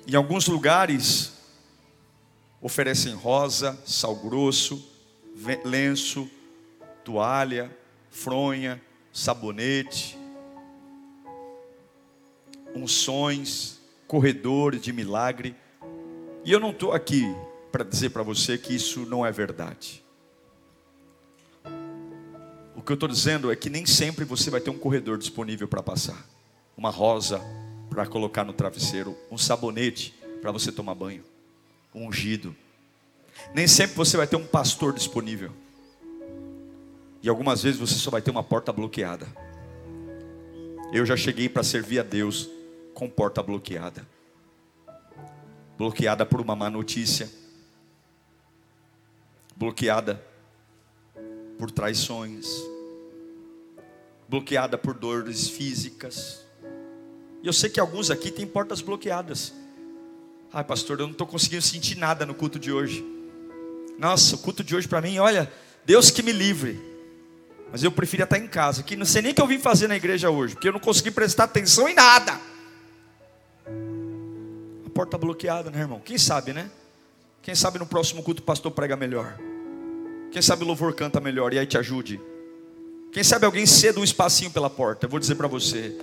[0.07, 1.33] Em alguns lugares
[2.63, 4.89] oferecem rosa, sal grosso,
[5.65, 6.31] lenço,
[7.05, 7.77] toalha,
[8.09, 8.81] fronha,
[9.13, 10.19] sabonete,
[12.75, 15.55] unções, corredores de milagre.
[16.45, 17.25] E eu não estou aqui
[17.71, 20.03] para dizer para você que isso não é verdade.
[22.75, 25.69] O que eu estou dizendo é que nem sempre você vai ter um corredor disponível
[25.69, 26.27] para passar,
[26.77, 27.41] uma rosa
[27.91, 31.23] para colocar no travesseiro, um sabonete para você tomar banho,
[31.95, 32.57] um ungido.
[33.55, 35.53] Nem sempre você vai ter um pastor disponível.
[37.23, 39.27] E algumas vezes você só vai ter uma porta bloqueada.
[40.93, 42.49] Eu já cheguei para servir a Deus
[42.95, 44.07] com porta bloqueada
[45.81, 47.27] bloqueada por uma má notícia,
[49.57, 50.23] bloqueada
[51.59, 52.47] por traições,
[54.29, 56.45] bloqueada por dores físicas.
[57.43, 59.55] E eu sei que alguns aqui têm portas bloqueadas.
[60.53, 63.03] Ai, pastor, eu não estou conseguindo sentir nada no culto de hoje.
[63.99, 65.51] Nossa, o culto de hoje para mim, olha,
[65.83, 66.79] Deus que me livre.
[67.73, 69.87] Mas eu preferia estar em casa, que não sei nem o que eu vim fazer
[69.87, 72.41] na igreja hoje, porque eu não consegui prestar atenção em nada.
[74.87, 76.01] A porta bloqueada, né, irmão?
[76.01, 76.69] Quem sabe, né?
[77.43, 79.39] Quem sabe no próximo culto o pastor prega melhor.
[80.33, 82.21] Quem sabe o louvor canta melhor e aí te ajude.
[83.13, 85.07] Quem sabe alguém ceda um espacinho pela porta.
[85.07, 85.97] Eu vou dizer para você: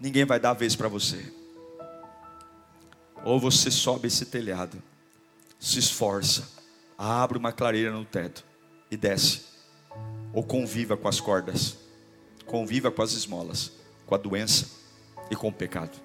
[0.00, 1.32] ninguém vai dar a vez para você.
[3.22, 4.82] Ou você sobe esse telhado,
[5.58, 6.48] se esforça,
[6.96, 8.44] abre uma clareira no teto
[8.90, 9.55] e desce
[10.36, 11.78] ou conviva com as cordas,
[12.44, 13.72] conviva com as esmolas,
[14.04, 14.66] com a doença
[15.30, 15.98] e com o pecado.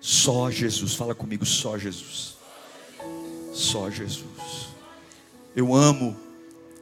[0.00, 2.38] Só Jesus, fala comigo, só Jesus.
[3.52, 4.70] Só Jesus.
[5.54, 6.18] Eu amo.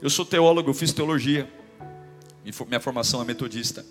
[0.00, 1.52] Eu sou teólogo, eu fiz teologia.
[2.68, 3.84] Minha formação é metodista.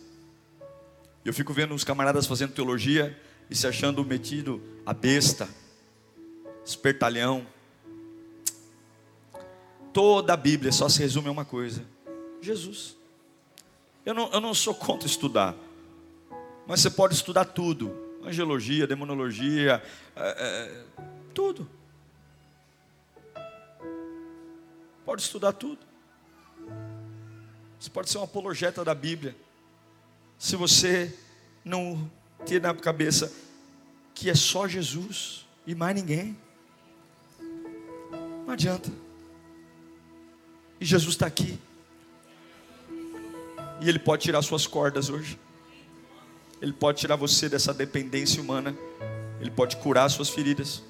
[1.25, 5.49] Eu fico vendo os camaradas fazendo teologia e se achando metido a besta,
[6.65, 7.45] espertalhão.
[9.91, 11.96] Toda a Bíblia só se resume a uma coisa:
[12.41, 12.95] Jesus.
[14.05, 15.55] Eu não, eu não sou contra estudar,
[16.65, 19.83] mas você pode estudar tudo: angelologia, demonologia,
[20.15, 20.83] é, é,
[21.33, 21.69] tudo.
[25.05, 25.79] Pode estudar tudo.
[27.79, 29.35] Você pode ser um apologeta da Bíblia.
[30.37, 31.17] Se você
[31.63, 32.09] não
[32.45, 33.31] ter na cabeça
[34.13, 36.37] que é só Jesus e mais ninguém,
[38.45, 38.91] não adianta.
[40.79, 41.59] E Jesus está aqui.
[43.81, 45.39] E Ele pode tirar suas cordas hoje.
[46.61, 48.75] Ele pode tirar você dessa dependência humana.
[49.39, 50.83] Ele pode curar suas feridas.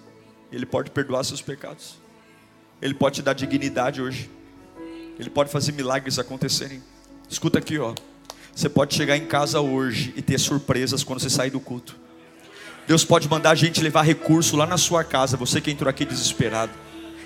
[0.52, 1.98] Ele pode perdoar seus pecados.
[2.82, 4.30] Ele pode te dar dignidade hoje.
[5.20, 6.82] Ele pode fazer milagres acontecerem.
[7.30, 7.94] Escuta aqui, ó.
[8.56, 11.96] Você pode chegar em casa hoje e ter surpresas quando você sair do culto.
[12.88, 16.06] Deus pode mandar a gente levar recurso lá na sua casa, você que entrou aqui
[16.06, 16.72] desesperado.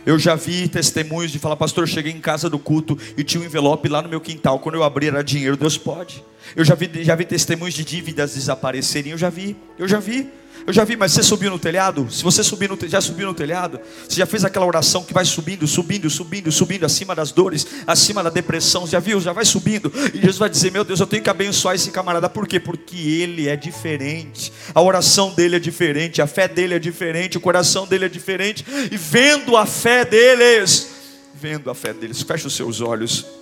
[0.06, 3.46] Eu já vi testemunhos de falar, pastor, cheguei em casa do culto e tinha um
[3.46, 4.60] envelope lá no meu quintal.
[4.60, 6.24] Quando eu abri era dinheiro, Deus pode.
[6.56, 10.30] Eu já vi, já vi testemunhos de dívidas desaparecerem, eu já vi, eu já vi.
[10.66, 12.08] Eu já vi, mas você subiu no telhado?
[12.12, 15.26] Se você subir no, já subiu no telhado, você já fez aquela oração que vai
[15.26, 19.20] subindo, subindo, subindo, subindo, acima das dores, acima da depressão, já viu?
[19.20, 19.92] Já vai subindo.
[20.14, 22.30] E Jesus vai dizer: Meu Deus, eu tenho que abençoar esse camarada.
[22.30, 22.60] Por quê?
[22.60, 24.54] Porque ele é diferente.
[24.74, 28.66] A oração dele é diferente, a fé dele é diferente, o coração dele é diferente.
[28.92, 30.88] E vendo a fé deles,
[31.34, 33.41] vendo a fé deles, fecha os seus olhos.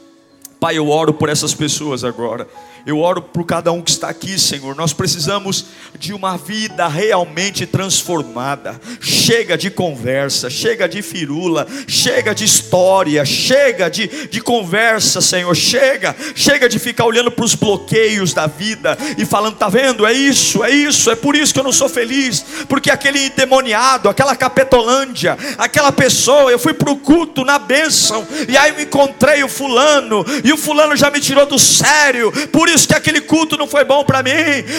[0.60, 2.46] Pai, eu oro por essas pessoas agora.
[2.86, 4.76] Eu oro por cada um que está aqui, Senhor.
[4.76, 5.66] Nós precisamos
[5.98, 8.80] de uma vida realmente transformada.
[9.00, 15.54] Chega de conversa, chega de firula, chega de história, chega de, de conversa, Senhor.
[15.56, 20.06] Chega, chega de ficar olhando para os bloqueios da vida e falando: tá vendo?
[20.06, 22.44] É isso, é isso, é por isso que eu não sou feliz.
[22.68, 28.58] Porque aquele endemoniado, aquela capetolândia, aquela pessoa, eu fui para o culto na bênção e
[28.58, 32.32] aí me encontrei o fulano o fulano já me tirou do sério.
[32.52, 34.32] Por isso que aquele culto não foi bom para mim.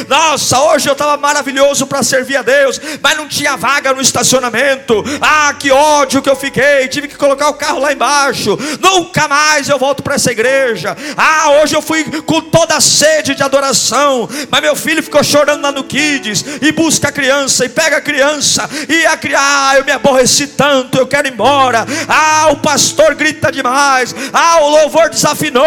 [0.08, 5.02] Nossa, hoje eu estava maravilhoso para servir a Deus, mas não tinha vaga no estacionamento.
[5.20, 8.58] Ah, que ódio que eu fiquei, tive que colocar o carro lá embaixo.
[8.80, 10.96] Nunca mais eu volto para essa igreja.
[11.16, 15.62] Ah, hoje eu fui com toda a sede de adoração, mas meu filho ficou chorando
[15.62, 19.76] lá no Kids e busca a criança e pega a criança e a criança, ah,
[19.76, 21.86] eu me aborreci tanto, eu quero ir embora.
[22.08, 24.14] Ah, o pastor grita demais.
[24.32, 25.59] Ah, o louvor desafinou.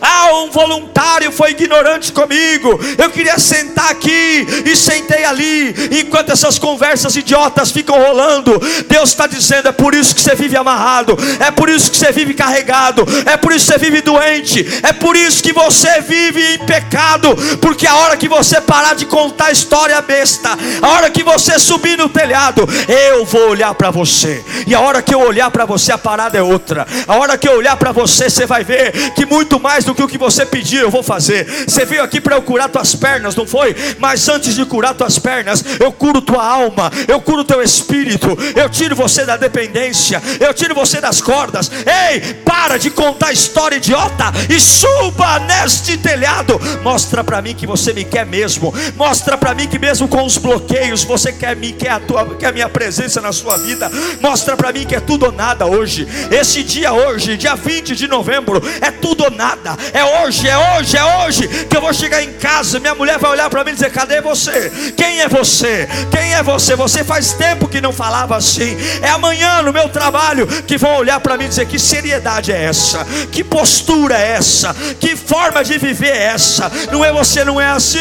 [0.00, 2.78] Ah, um voluntário foi ignorante comigo.
[2.96, 5.74] Eu queria sentar aqui e sentei ali.
[6.00, 10.56] Enquanto essas conversas idiotas ficam rolando, Deus está dizendo: é por isso que você vive
[10.56, 14.66] amarrado, é por isso que você vive carregado, é por isso que você vive doente,
[14.82, 17.36] é por isso que você vive em pecado.
[17.60, 20.50] Porque a hora que você parar de contar história besta,
[20.82, 24.44] a hora que você subir no telhado, eu vou olhar para você.
[24.66, 26.86] E a hora que eu olhar para você, a parada é outra.
[27.06, 29.37] A hora que eu olhar para você, você vai ver que muito
[29.68, 31.44] mais do que o que você pediu, eu vou fazer.
[31.66, 33.74] Você veio aqui para eu curar tuas pernas, não foi?
[33.98, 38.68] Mas antes de curar tuas pernas, eu curo tua alma, eu curo teu espírito, eu
[38.68, 41.70] tiro você da dependência, eu tiro você das cordas.
[41.70, 46.60] Ei, para de contar história idiota e suba neste telhado.
[46.82, 48.72] Mostra para mim que você me quer mesmo.
[48.96, 52.48] Mostra para mim que mesmo com os bloqueios você quer me quer a tua, quer
[52.48, 53.90] a minha presença na sua vida.
[54.20, 56.06] Mostra para mim que é tudo ou nada hoje.
[56.30, 59.76] Esse dia hoje, dia 20 de novembro, é tudo ou nada.
[59.92, 63.30] É hoje, é hoje, é hoje que eu vou chegar em casa, minha mulher vai
[63.30, 64.92] olhar para mim e dizer: Cadê você?
[64.96, 65.88] Quem é você?
[66.10, 66.74] Quem é você?
[66.76, 68.76] Você faz tempo que não falava assim.
[69.02, 72.64] É amanhã no meu trabalho que vão olhar para mim e dizer: Que seriedade é
[72.64, 73.04] essa?
[73.30, 74.74] Que postura é essa?
[74.98, 76.70] Que forma de viver é essa?
[76.90, 77.98] Não é você, não é assim.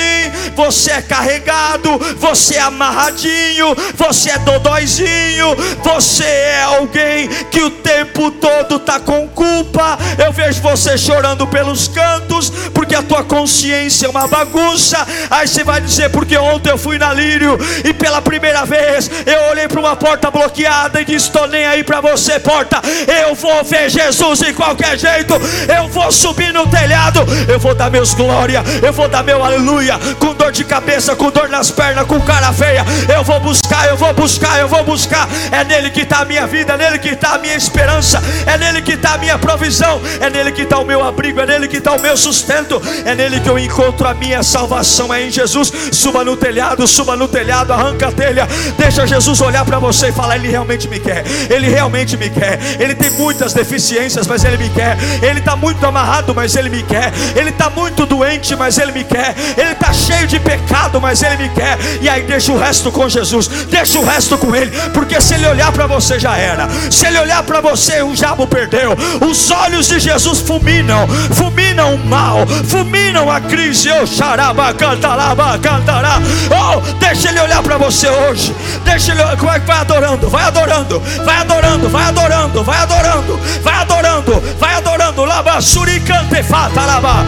[0.55, 8.32] Você é carregado, você é amarradinho, você é dodóizinho, você é alguém que o tempo
[8.32, 9.97] todo está com culpa.
[10.17, 11.16] Eu vejo você chorando
[11.47, 14.97] pelos cantos, porque a tua consciência é uma bagunça.
[15.30, 19.49] Aí você vai dizer, porque ontem eu fui na Lírio e pela primeira vez eu
[19.49, 22.82] olhei para uma porta bloqueada e disse: Estou nem aí para você, porta.
[23.26, 25.34] Eu vou ver Jesus de qualquer jeito.
[25.76, 27.22] Eu vou subir no telhado.
[27.47, 28.63] Eu vou dar meus glória.
[28.84, 29.97] Eu vou dar meu aleluia.
[30.20, 32.86] Com dor de cabeça, com dor nas pernas, com cara feia.
[33.13, 35.28] Eu vou buscar, eu vou buscar, eu vou buscar.
[35.51, 38.57] É nele que está a minha vida, é nele que está a minha esperança, é
[38.57, 41.68] nele que está a minha provisão, é nele que está o meu abrigo, é nele
[41.68, 45.14] que está o meu sustento, é nele que eu encontro a minha salvação.
[45.14, 45.72] É em Jesus.
[45.91, 48.47] Suba no telhado, suba no telhado, arranca a telha,
[48.78, 52.60] deixa Jesus olhar para você e falar: Ele realmente me quer, Ele realmente me quer.
[52.80, 54.97] Ele tem muitas deficiências, mas Ele me quer.
[55.22, 57.12] Ele está muito amarrado, mas Ele me quer.
[57.36, 59.36] Ele está muito doente, mas Ele me quer.
[59.58, 61.78] Ele está cheio de pecado, mas Ele me quer.
[62.01, 65.47] E aí deixa o resto com Jesus, deixa o resto com Ele, porque se Ele
[65.47, 66.68] olhar para você já era.
[66.91, 68.95] Se Ele olhar para você, o diabo perdeu.
[69.22, 70.96] Os olhos de Jesus fulminam,
[71.33, 73.89] fulminam o mal, fulminam a crise.
[73.91, 76.19] Oh, xaraba, cantaraba, cantará.
[76.49, 78.55] Oh, deixa Ele olhar para você hoje.
[78.83, 80.29] Deixa Ele, como é que vai adorando?
[80.29, 85.25] Vai adorando, vai adorando, vai adorando, vai adorando, vai adorando, vai adorando.
[85.25, 87.25] Lava, suricante, fata, lava.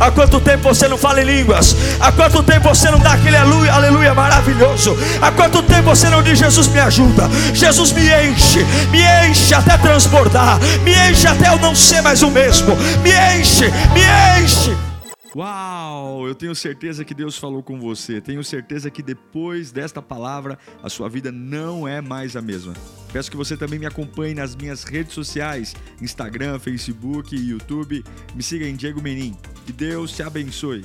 [0.00, 1.76] Há quanto tempo você não fala em línguas?
[2.00, 4.96] Há quanto tempo você não dá aquele aleluia, aleluia maravilhoso?
[5.20, 7.28] Há quanto tempo você não diz Jesus me ajuda?
[7.52, 12.30] Jesus me enche, me enche até transbordar, me enche até eu não ser mais o
[12.30, 12.74] mesmo.
[13.02, 14.70] Me enche, me enche.
[15.34, 16.26] Uau!
[16.26, 18.20] Eu tenho certeza que Deus falou com você.
[18.20, 22.74] Tenho certeza que depois desta palavra a sua vida não é mais a mesma.
[23.12, 28.04] Peço que você também me acompanhe nas minhas redes sociais: Instagram, Facebook YouTube.
[28.34, 29.36] Me siga em Diego Menin.
[29.64, 30.84] Que Deus te abençoe.